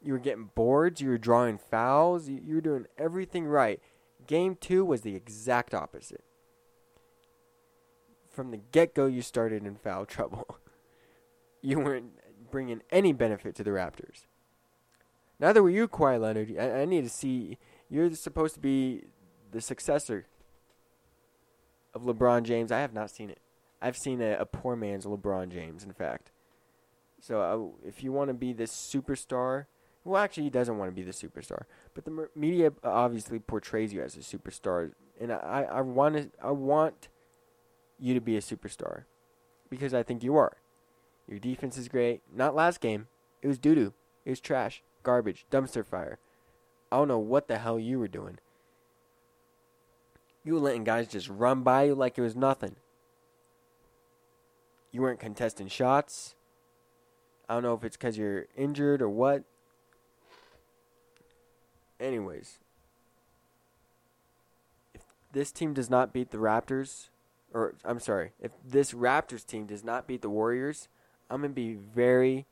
you 0.03 0.13
were 0.13 0.19
getting 0.19 0.51
boards. 0.53 1.01
You 1.01 1.09
were 1.09 1.17
drawing 1.17 1.57
fouls. 1.57 2.29
You, 2.29 2.39
you 2.45 2.55
were 2.55 2.61
doing 2.61 2.85
everything 2.99 3.45
right. 3.45 3.81
Game 4.27 4.55
two 4.55 4.85
was 4.85 5.01
the 5.01 5.15
exact 5.15 5.73
opposite. 5.73 6.23
From 8.29 8.51
the 8.51 8.57
get 8.57 8.93
go, 8.93 9.07
you 9.07 9.23
started 9.23 9.65
in 9.65 9.75
foul 9.75 10.05
trouble. 10.15 10.59
you 11.63 11.79
weren't 11.79 12.11
bringing 12.51 12.83
any 12.91 13.11
benefit 13.11 13.55
to 13.55 13.63
the 13.63 13.71
Raptors. 13.71 14.27
Neither 15.39 15.63
were 15.63 15.71
you, 15.71 15.87
Kawhi 15.87 16.21
Leonard. 16.21 16.55
I, 16.59 16.81
I 16.81 16.85
need 16.85 17.05
to 17.05 17.09
see. 17.09 17.57
You're 17.89 18.13
supposed 18.13 18.53
to 18.53 18.59
be 18.59 19.05
the 19.49 19.61
successor 19.61 20.27
of 21.95 22.03
LeBron 22.03 22.43
James. 22.43 22.71
I 22.71 22.81
have 22.81 22.93
not 22.93 23.09
seen 23.09 23.31
it. 23.31 23.39
I've 23.83 23.97
seen 23.97 24.21
a, 24.21 24.37
a 24.39 24.45
poor 24.45 24.77
man's 24.77 25.05
LeBron 25.05 25.49
James, 25.49 25.83
in 25.83 25.91
fact. 25.91 26.31
So 27.19 27.41
uh, 27.41 27.87
if 27.87 28.03
you 28.03 28.13
want 28.13 28.29
to 28.29 28.33
be 28.33 28.53
this 28.53 28.71
superstar, 28.71 29.65
well, 30.05 30.21
actually, 30.21 30.43
he 30.43 30.49
doesn't 30.49 30.77
want 30.77 30.89
to 30.89 30.95
be 30.95 31.03
the 31.03 31.11
superstar, 31.11 31.63
but 31.93 32.05
the 32.05 32.29
media 32.35 32.71
obviously 32.83 33.39
portrays 33.39 33.93
you 33.93 34.01
as 34.01 34.15
a 34.15 34.19
superstar, 34.19 34.91
and 35.19 35.31
I, 35.31 35.67
I 35.69 35.81
want 35.81 36.33
I 36.41 36.51
want 36.51 37.09
you 37.99 38.13
to 38.13 38.21
be 38.21 38.35
a 38.35 38.41
superstar 38.41 39.03
because 39.69 39.93
I 39.93 40.03
think 40.03 40.23
you 40.23 40.35
are. 40.35 40.57
Your 41.27 41.39
defense 41.39 41.77
is 41.77 41.87
great. 41.87 42.21
Not 42.33 42.55
last 42.55 42.81
game. 42.81 43.07
It 43.41 43.47
was 43.47 43.57
doo 43.57 43.75
doo. 43.75 43.93
It 44.25 44.31
was 44.31 44.39
trash 44.39 44.81
garbage, 45.03 45.45
dumpster 45.51 45.85
fire. 45.85 46.19
I 46.91 46.97
don't 46.97 47.07
know 47.07 47.19
what 47.19 47.47
the 47.47 47.57
hell 47.57 47.79
you 47.79 47.99
were 47.99 48.07
doing. 48.07 48.39
You 50.43 50.53
were 50.53 50.59
letting 50.59 50.83
guys 50.83 51.07
just 51.07 51.29
run 51.29 51.63
by 51.63 51.83
you 51.83 51.95
like 51.95 52.17
it 52.17 52.21
was 52.21 52.35
nothing. 52.35 52.75
You 54.93 55.01
weren't 55.01 55.19
contesting 55.19 55.67
shots. 55.67 56.35
I 57.49 57.55
don't 57.55 57.63
know 57.63 57.73
if 57.73 57.83
it's 57.83 57.97
because 57.97 58.15
you're 58.15 58.45
injured 58.55 59.01
or 59.01 59.09
what. 59.09 59.43
Anyways, 61.99 62.59
if 64.93 65.01
this 65.31 65.51
team 65.51 65.73
does 65.73 65.89
not 65.89 66.13
beat 66.13 66.29
the 66.29 66.37
Raptors, 66.37 67.09
or 67.53 67.73
I'm 67.83 67.99
sorry, 67.99 68.33
if 68.39 68.51
this 68.63 68.93
Raptors 68.93 69.45
team 69.45 69.65
does 69.65 69.83
not 69.83 70.07
beat 70.07 70.21
the 70.21 70.29
Warriors, 70.29 70.87
I'm 71.27 71.41
going 71.41 71.51
to 71.51 71.55
be 71.55 71.73
very, 71.73 72.45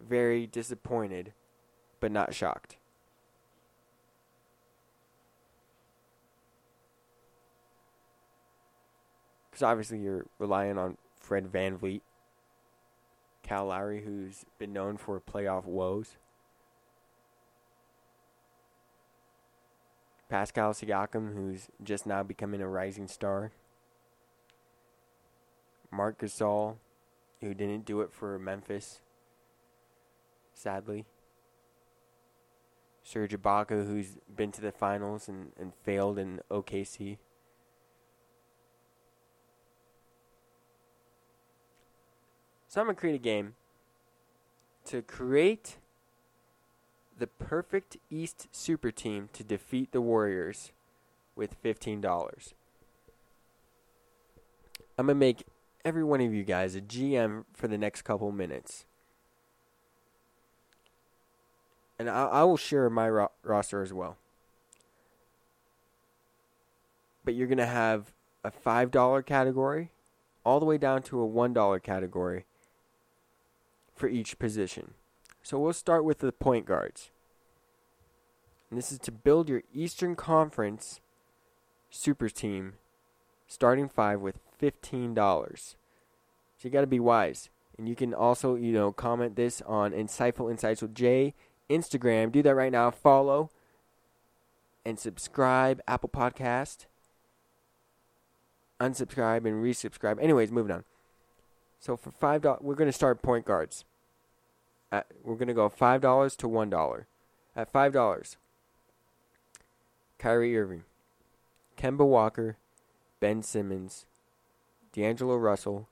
very 0.00 0.46
disappointed 0.46 1.34
but 2.00 2.10
not 2.10 2.34
shocked. 2.34 2.76
Because 9.50 9.62
obviously 9.62 9.98
you're 9.98 10.26
relying 10.38 10.78
on 10.78 10.96
Fred 11.24 11.46
Van 11.46 11.78
VanVleet, 11.78 12.02
Kyle 13.42 13.66
Lowry, 13.66 14.02
who's 14.02 14.44
been 14.58 14.74
known 14.74 14.98
for 14.98 15.18
playoff 15.20 15.64
woes, 15.64 16.16
Pascal 20.28 20.74
Siakam, 20.74 21.34
who's 21.34 21.68
just 21.82 22.04
now 22.04 22.22
becoming 22.22 22.60
a 22.60 22.68
rising 22.68 23.08
star, 23.08 23.52
Marc 25.90 26.18
Gasol, 26.20 26.76
who 27.40 27.54
didn't 27.54 27.86
do 27.86 28.02
it 28.02 28.12
for 28.12 28.38
Memphis, 28.38 29.00
sadly. 30.52 31.06
Serge 33.02 33.32
Ibaka, 33.32 33.86
who's 33.86 34.18
been 34.34 34.52
to 34.52 34.60
the 34.60 34.72
finals 34.72 35.28
and, 35.28 35.52
and 35.58 35.72
failed 35.74 36.18
in 36.18 36.40
OKC. 36.50 37.18
So 42.74 42.80
I'm 42.80 42.88
going 42.88 42.96
to 42.96 43.00
create 43.00 43.14
a 43.14 43.18
game 43.18 43.54
to 44.86 45.00
create 45.00 45.76
the 47.16 47.28
perfect 47.28 47.98
East 48.10 48.48
super 48.50 48.90
team 48.90 49.28
to 49.34 49.44
defeat 49.44 49.92
the 49.92 50.00
Warriors 50.00 50.72
with 51.36 51.62
$15. 51.62 52.52
I'm 54.98 55.06
going 55.06 55.14
to 55.14 55.14
make 55.14 55.44
every 55.84 56.02
one 56.02 56.20
of 56.20 56.34
you 56.34 56.42
guys 56.42 56.74
a 56.74 56.80
GM 56.80 57.44
for 57.52 57.68
the 57.68 57.78
next 57.78 58.02
couple 58.02 58.32
minutes 58.32 58.86
and 61.96 62.10
I, 62.10 62.24
I 62.24 62.42
will 62.42 62.56
share 62.56 62.90
my 62.90 63.08
ro- 63.08 63.30
roster 63.44 63.82
as 63.82 63.92
well. 63.92 64.16
But 67.24 67.34
you're 67.34 67.46
gonna 67.46 67.66
have 67.66 68.12
a 68.42 68.50
five 68.50 68.90
dollar 68.90 69.22
category, 69.22 69.92
all 70.44 70.58
the 70.58 70.66
way 70.66 70.76
down 70.76 71.04
to 71.04 71.20
a 71.20 71.24
one 71.24 71.52
dollar 71.52 71.78
category 71.78 72.46
for 73.94 74.08
each 74.08 74.38
position. 74.38 74.94
So 75.42 75.58
we'll 75.58 75.72
start 75.72 76.04
with 76.04 76.18
the 76.18 76.32
point 76.32 76.66
guards. 76.66 77.10
And 78.70 78.78
this 78.78 78.90
is 78.90 78.98
to 79.00 79.12
build 79.12 79.48
your 79.48 79.62
Eastern 79.72 80.16
Conference 80.16 81.00
super 81.90 82.28
team, 82.28 82.74
starting 83.46 83.88
five 83.88 84.20
with 84.20 84.38
fifteen 84.58 85.14
dollars. 85.14 85.76
So 86.58 86.66
you 86.66 86.72
got 86.72 86.80
to 86.80 86.86
be 86.86 87.00
wise, 87.00 87.50
and 87.78 87.88
you 87.88 87.94
can 87.94 88.14
also 88.14 88.56
you 88.56 88.72
know 88.72 88.90
comment 88.90 89.36
this 89.36 89.62
on 89.62 89.92
Insightful 89.92 90.50
Insights 90.50 90.82
with 90.82 90.94
Jay 90.94 91.34
Instagram. 91.70 92.32
Do 92.32 92.42
that 92.42 92.54
right 92.54 92.72
now. 92.72 92.90
Follow 92.90 93.50
and 94.84 94.98
subscribe. 94.98 95.80
Apple 95.86 96.08
Podcast. 96.08 96.86
Unsubscribe 98.80 99.46
and 99.46 99.64
resubscribe. 99.64 100.20
Anyways, 100.20 100.50
moving 100.50 100.72
on. 100.72 100.84
So 101.84 101.98
for 101.98 102.10
five 102.10 102.40
dollars, 102.40 102.62
we're 102.62 102.76
gonna 102.76 102.92
start 102.92 103.20
point 103.20 103.44
guards. 103.44 103.84
At, 104.90 105.06
we're 105.22 105.36
gonna 105.36 105.52
go 105.52 105.68
five 105.68 106.00
dollars 106.00 106.34
to 106.36 106.48
one 106.48 106.70
dollar. 106.70 107.06
At 107.54 107.70
five 107.70 107.92
dollars, 107.92 108.38
Kyrie 110.16 110.56
Irving, 110.56 110.84
Kemba 111.76 112.06
Walker, 112.06 112.56
Ben 113.20 113.42
Simmons, 113.42 114.06
D'Angelo 114.94 115.36
Russell, 115.36 115.90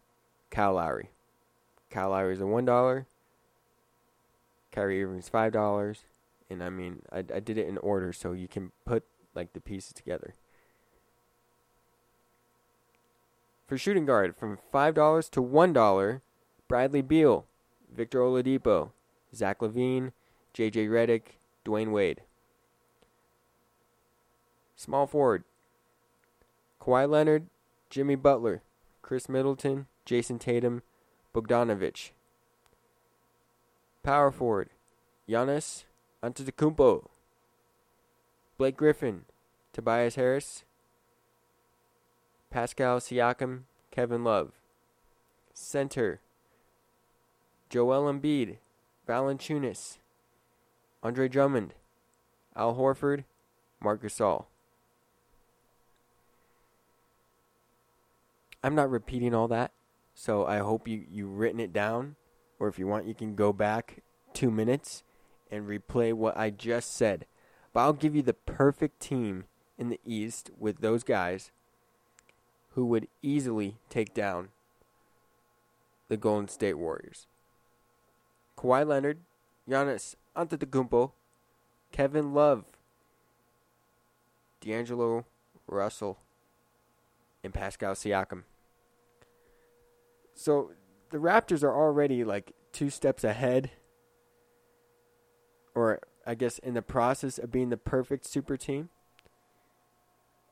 Kyle 0.50 0.72
Lowry. 0.72 1.11
Kyle 1.90 2.09
Lowry 2.09 2.33
is 2.33 2.40
a 2.40 2.46
one 2.46 2.64
dollar. 2.64 3.07
Kyrie 4.70 5.05
Irving's 5.05 5.28
five 5.28 5.52
dollars, 5.52 6.05
and 6.48 6.64
I 6.64 6.70
mean 6.70 7.02
I 7.12 7.18
I 7.18 7.40
did 7.40 7.59
it 7.59 7.68
in 7.68 7.76
order 7.76 8.14
so 8.14 8.33
you 8.33 8.48
can 8.48 8.72
put 8.87 9.05
like 9.35 9.52
the 9.52 9.61
pieces 9.61 9.92
together. 9.92 10.33
For 13.73 13.79
shooting 13.79 14.05
guard, 14.05 14.37
from 14.37 14.59
five 14.71 14.95
dollars 14.95 15.31
to 15.31 15.41
one 15.41 15.73
dollar, 15.73 16.21
Bradley 16.69 17.01
Beal, 17.01 17.47
Victor 17.91 18.19
Oladipo, 18.19 18.91
Zach 19.35 19.61
LaVine, 19.61 20.13
J.J. 20.53 20.89
Redick, 20.89 21.39
Dwyane 21.65 21.91
Wade. 21.91 22.21
Small 24.77 25.07
forward, 25.07 25.45
Kawhi 26.83 27.09
Leonard, 27.09 27.47
Jimmy 27.89 28.15
Butler, 28.15 28.61
Khris 29.01 29.27
Middleton, 29.27 29.87
Jayson 30.05 30.39
Tatum, 30.39 30.83
Bogdanovich, 31.35 32.11
Power 34.03 34.31
forward, 34.31 34.69
Giannis 35.27 35.85
Antetokounmpo. 36.23 37.07
Blake 38.59 38.77
Griffin, 38.77 39.25
Tobias 39.73 40.17
Harris, 40.17 40.65
Pascal 42.53 43.01
Siakam, 43.01 43.62
Kevin 43.91 44.23
Love. 44.23 44.53
Center, 45.55 46.21
Joel 47.69 48.12
Embiid, 48.12 48.59
Valanciunas, 49.09 49.99
Andre 51.03 51.29
Drummond, 51.29 51.75
Al 52.55 52.75
Horford, 52.75 53.25
Marc 53.81 54.03
Gasol. 54.03 54.47
I'm 58.62 58.75
not 58.75 58.91
repeating 58.91 59.35
all 59.35 59.49
that, 59.49 59.73
so 60.15 60.47
I 60.47 60.59
hope 60.59 60.87
you 60.87 61.05
you 61.11 61.27
written 61.27 61.59
it 61.59 61.73
down 61.73 62.17
or 62.62 62.69
if 62.69 62.79
you 62.79 62.87
want, 62.87 63.07
you 63.07 63.15
can 63.15 63.35
go 63.35 63.53
back 63.53 64.05
two 64.33 64.49
minutes 64.49 65.03
and 65.51 65.67
replay 65.67 66.12
what 66.12 66.37
I 66.37 66.51
just 66.51 66.95
said. 66.95 67.27
But 67.73 67.81
I'll 67.81 67.93
give 67.93 68.15
you 68.15 68.23
the 68.23 68.35
perfect 68.35 69.01
team 69.01 69.47
in 69.77 69.88
the 69.88 69.99
East 70.07 70.53
with 70.57 70.81
those 70.81 71.03
guys 71.03 71.51
who 72.75 72.87
would 72.87 73.09
easily 73.23 73.77
take 73.89 74.15
down 74.15 74.49
the 76.09 76.17
Golden 76.17 76.49
State 76.49 76.75
Warriors. 76.75 77.27
Kawhi 78.57 78.87
Leonard, 78.87 79.19
Giannis 79.69 80.15
Antetokounmpo, 80.37 81.13
Kevin 81.91 82.33
Love, 82.33 82.65
D'Angelo 84.61 85.27
Russell, 85.67 86.19
and 87.43 87.53
Pascal 87.53 87.95
Siakam. 87.95 88.45
So 90.35 90.73
the 91.11 91.19
Raptors 91.19 91.63
are 91.63 91.75
already 91.75 92.25
like 92.25 92.53
two 92.73 92.91
steps 92.91 93.25
ahead 93.25 93.71
or 95.75 96.01
I 96.27 96.35
guess, 96.35 96.59
in 96.59 96.75
the 96.75 96.83
process 96.83 97.39
of 97.39 97.51
being 97.51 97.71
the 97.71 97.77
perfect 97.77 98.25
super 98.25 98.57
team. 98.57 98.91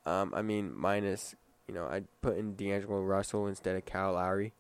Um, 0.05 0.33
I 0.35 0.43
mean, 0.43 0.73
minus, 0.75 1.35
you 1.71 1.77
know, 1.77 1.87
I'd 1.87 2.09
put 2.21 2.37
in 2.37 2.57
D'Angelo 2.57 3.01
Russell 3.01 3.47
instead 3.47 3.77
of 3.77 3.87
Kyle 3.87 4.15
Lowry. 4.15 4.55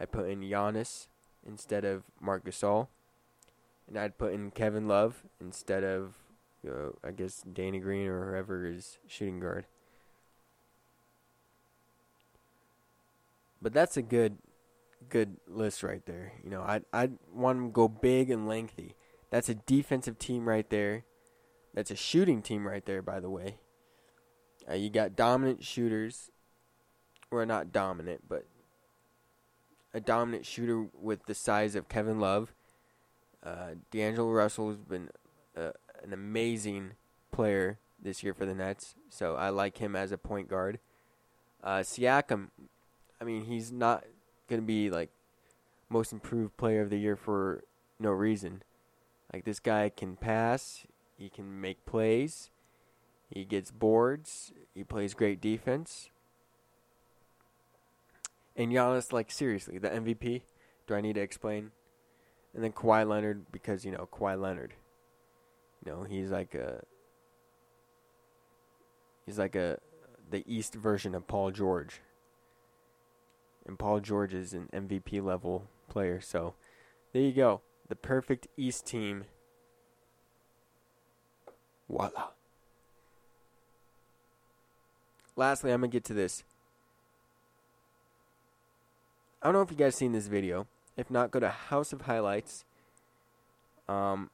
I'd 0.00 0.10
put 0.10 0.28
in 0.28 0.40
Giannis 0.40 1.06
instead 1.46 1.84
of 1.84 2.02
Marc 2.20 2.44
Gasol. 2.44 2.88
And 3.86 3.96
I'd 3.96 4.18
put 4.18 4.32
in 4.32 4.50
Kevin 4.50 4.88
Love 4.88 5.22
instead 5.40 5.84
of, 5.84 6.14
you 6.64 6.70
know, 6.70 6.94
I 7.04 7.12
guess, 7.12 7.44
Danny 7.52 7.78
Green 7.78 8.08
or 8.08 8.32
whoever 8.32 8.66
is 8.66 8.98
shooting 9.06 9.38
guard. 9.38 9.66
But 13.62 13.72
that's 13.72 13.96
a 13.96 14.02
good 14.02 14.38
good 15.08 15.36
list 15.46 15.84
right 15.84 16.04
there. 16.04 16.32
You 16.42 16.50
know, 16.50 16.62
I 16.62 16.80
I 16.92 17.10
want 17.32 17.58
them 17.58 17.68
to 17.68 17.72
go 17.72 17.86
big 17.86 18.28
and 18.28 18.48
lengthy. 18.48 18.96
That's 19.30 19.48
a 19.48 19.54
defensive 19.54 20.18
team 20.18 20.48
right 20.48 20.68
there. 20.68 21.04
That's 21.74 21.92
a 21.92 21.96
shooting 21.96 22.42
team 22.42 22.66
right 22.66 22.84
there, 22.84 23.02
by 23.02 23.20
the 23.20 23.30
way. 23.30 23.60
Uh, 24.68 24.74
you 24.74 24.90
got 24.90 25.14
dominant 25.14 25.64
shooters, 25.64 26.30
or 27.30 27.46
not 27.46 27.72
dominant, 27.72 28.22
but 28.28 28.46
a 29.94 30.00
dominant 30.00 30.46
shooter 30.46 30.86
with 31.00 31.26
the 31.26 31.34
size 31.34 31.74
of 31.74 31.88
Kevin 31.88 32.20
Love. 32.20 32.52
Uh, 33.42 33.74
D'Angelo 33.90 34.30
Russell 34.30 34.68
has 34.68 34.78
been 34.78 35.08
uh, 35.56 35.70
an 36.02 36.12
amazing 36.12 36.92
player 37.32 37.78
this 38.02 38.22
year 38.22 38.34
for 38.34 38.46
the 38.46 38.54
Nets, 38.54 38.94
so 39.08 39.34
I 39.36 39.50
like 39.50 39.78
him 39.78 39.96
as 39.96 40.12
a 40.12 40.18
point 40.18 40.48
guard. 40.48 40.78
Uh, 41.62 41.78
Siakam, 41.78 42.48
I 43.20 43.24
mean, 43.24 43.44
he's 43.44 43.70
not 43.70 44.04
going 44.48 44.60
to 44.60 44.66
be 44.66 44.90
like 44.90 45.10
most 45.88 46.12
improved 46.12 46.56
player 46.56 46.82
of 46.82 46.90
the 46.90 46.98
year 46.98 47.16
for 47.16 47.64
no 47.98 48.10
reason. 48.10 48.62
Like 49.32 49.44
this 49.44 49.60
guy 49.60 49.90
can 49.94 50.16
pass, 50.16 50.86
he 51.16 51.28
can 51.28 51.60
make 51.60 51.84
plays, 51.84 52.50
he 53.28 53.44
gets 53.44 53.70
boards, 53.70 54.52
he 54.74 54.84
plays 54.84 55.14
great 55.14 55.40
defense. 55.40 56.09
And 58.60 58.70
Giannis, 58.70 59.10
like 59.10 59.30
seriously, 59.30 59.78
the 59.78 59.88
MVP. 59.88 60.42
Do 60.86 60.94
I 60.94 61.00
need 61.00 61.14
to 61.14 61.22
explain? 61.22 61.70
And 62.54 62.62
then 62.62 62.72
Kawhi 62.72 63.08
Leonard, 63.08 63.46
because 63.50 63.86
you 63.86 63.90
know 63.90 64.06
Kawhi 64.12 64.38
Leonard. 64.38 64.74
You 65.84 65.92
know 65.92 66.02
he's 66.02 66.30
like 66.30 66.54
a. 66.54 66.82
He's 69.24 69.38
like 69.38 69.56
a, 69.56 69.78
the 70.30 70.44
East 70.46 70.74
version 70.74 71.14
of 71.14 71.26
Paul 71.26 71.52
George. 71.52 72.00
And 73.66 73.78
Paul 73.78 74.00
George 74.00 74.34
is 74.34 74.52
an 74.52 74.68
MVP 74.74 75.22
level 75.22 75.64
player, 75.88 76.20
so 76.20 76.54
there 77.12 77.22
you 77.22 77.32
go 77.32 77.62
the 77.88 77.96
perfect 77.96 78.46
East 78.58 78.86
team. 78.86 79.24
Voila. 81.88 82.28
Lastly, 85.34 85.72
I'm 85.72 85.80
to 85.80 85.88
get 85.88 86.04
to 86.04 86.14
this. 86.14 86.44
I 89.42 89.46
don't 89.46 89.54
know 89.54 89.62
if 89.62 89.70
you 89.70 89.76
guys 89.76 89.94
seen 89.94 90.12
this 90.12 90.26
video. 90.26 90.66
If 90.96 91.10
not, 91.10 91.30
go 91.30 91.40
to 91.40 91.48
House 91.48 91.92
of 91.92 92.02
Highlights. 92.02 92.64
Um, 93.88 94.30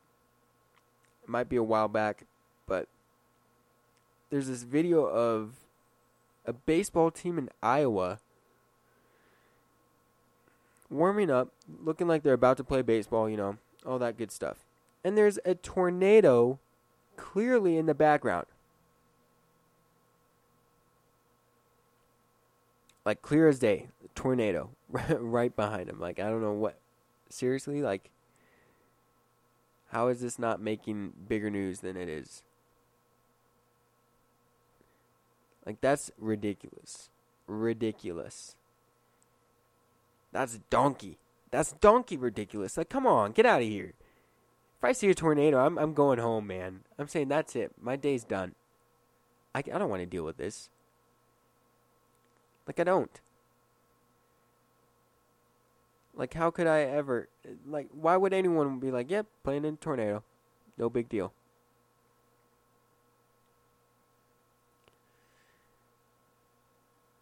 it 1.23 1.29
might 1.29 1.49
be 1.49 1.57
a 1.57 1.62
while 1.62 1.88
back, 1.88 2.25
but 2.66 2.88
there's 4.31 4.49
this 4.49 4.64
video 4.64 5.05
of 5.05 5.53
a 6.45 6.53
baseball 6.53 7.11
team 7.11 7.38
in 7.38 7.51
Iowa 7.62 8.19
warming 10.90 11.31
up, 11.31 11.49
looking 11.85 12.09
like 12.09 12.23
they're 12.23 12.35
about 12.35 12.57
to 12.57 12.64
play 12.64 12.83
baseball, 12.83 13.29
you 13.29 13.37
know, 13.37 13.59
all 13.85 13.99
that 13.99 14.16
good 14.16 14.33
stuff. 14.33 14.59
And 15.05 15.16
there's 15.16 15.38
a 15.45 15.55
tornado 15.55 16.59
clearly 17.16 17.77
in 17.77 17.87
the 17.87 17.95
background. 17.95 18.47
Like 23.07 23.23
clear 23.23 23.49
as 23.49 23.61
day, 23.61 23.87
tornado 24.16 24.71
right 24.90 25.55
behind 25.55 25.88
him. 25.88 26.01
Like 26.01 26.19
I 26.19 26.29
don't 26.29 26.42
know 26.42 26.53
what 26.53 26.79
seriously 27.31 27.81
like 27.83 28.11
how 29.90 30.09
is 30.09 30.21
this 30.21 30.38
not 30.38 30.61
making 30.61 31.12
bigger 31.29 31.49
news 31.49 31.81
than 31.81 31.97
it 31.97 32.09
is? 32.09 32.42
Like 35.64 35.81
that's 35.81 36.11
ridiculous. 36.19 37.09
Ridiculous. 37.47 38.57
That's 40.33 40.59
donkey. 40.69 41.19
That's 41.53 41.73
donkey 41.73 42.16
ridiculous. 42.16 42.77
Like, 42.77 42.88
come 42.88 43.07
on, 43.07 43.33
get 43.33 43.47
out 43.47 43.62
of 43.62 43.69
here. 43.69 43.95
If 44.79 44.85
I 44.85 44.92
see 44.92 45.09
a 45.09 45.14
tornado, 45.14 45.64
I'm 45.64 45.79
I'm 45.79 45.95
going 45.95 46.19
home, 46.19 46.49
man. 46.49 46.81
I'm 46.99 47.09
saying 47.09 47.29
that's 47.29 47.55
it. 47.55 47.73
My 47.81 47.95
day's 47.95 48.25
done. 48.25 48.57
I, 49.55 49.61
I 49.61 49.79
don't 49.79 49.88
want 49.88 50.03
to 50.03 50.07
deal 50.07 50.25
with 50.25 50.38
this. 50.38 50.69
Like 52.67 52.81
I 52.81 52.85
don't. 52.85 53.21
Like 56.15 56.35
how 56.35 56.51
could 56.51 56.67
I 56.67 56.81
ever 56.81 57.29
like 57.67 57.89
why 57.93 58.17
would 58.17 58.33
anyone 58.33 58.79
be 58.79 58.91
like, 58.91 59.11
"Yep, 59.11 59.27
yeah, 59.27 59.43
playing 59.45 59.65
in 59.65 59.75
a 59.75 59.77
tornado. 59.77 60.25
No 60.79 60.89
big 60.89 61.09
deal." 61.09 61.33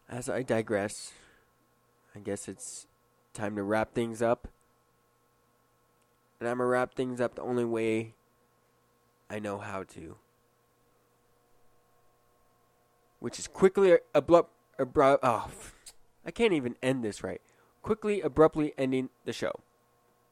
As 0.07 0.29
I 0.29 0.43
digress, 0.43 1.11
I 2.15 2.19
guess 2.19 2.47
it's 2.47 2.87
time 3.33 3.55
to 3.57 3.63
wrap 3.63 3.93
things 3.93 4.21
up. 4.21 4.47
And 6.39 6.47
I'm 6.47 6.57
going 6.57 6.67
to 6.67 6.71
wrap 6.71 6.95
things 6.95 7.19
up 7.19 7.35
the 7.35 7.41
only 7.41 7.65
way 7.65 8.13
I 9.29 9.39
know 9.39 9.57
how 9.57 9.83
to. 9.83 10.15
Which 13.19 13.39
is 13.39 13.47
quickly 13.47 13.97
abrupt, 14.13 14.51
abrupt, 14.77 15.23
oh, 15.23 15.49
I 16.25 16.31
can't 16.31 16.53
even 16.53 16.75
end 16.81 17.03
this 17.03 17.23
right. 17.23 17.41
Quickly, 17.81 18.21
abruptly 18.21 18.73
ending 18.77 19.09
the 19.25 19.33
show. 19.33 19.59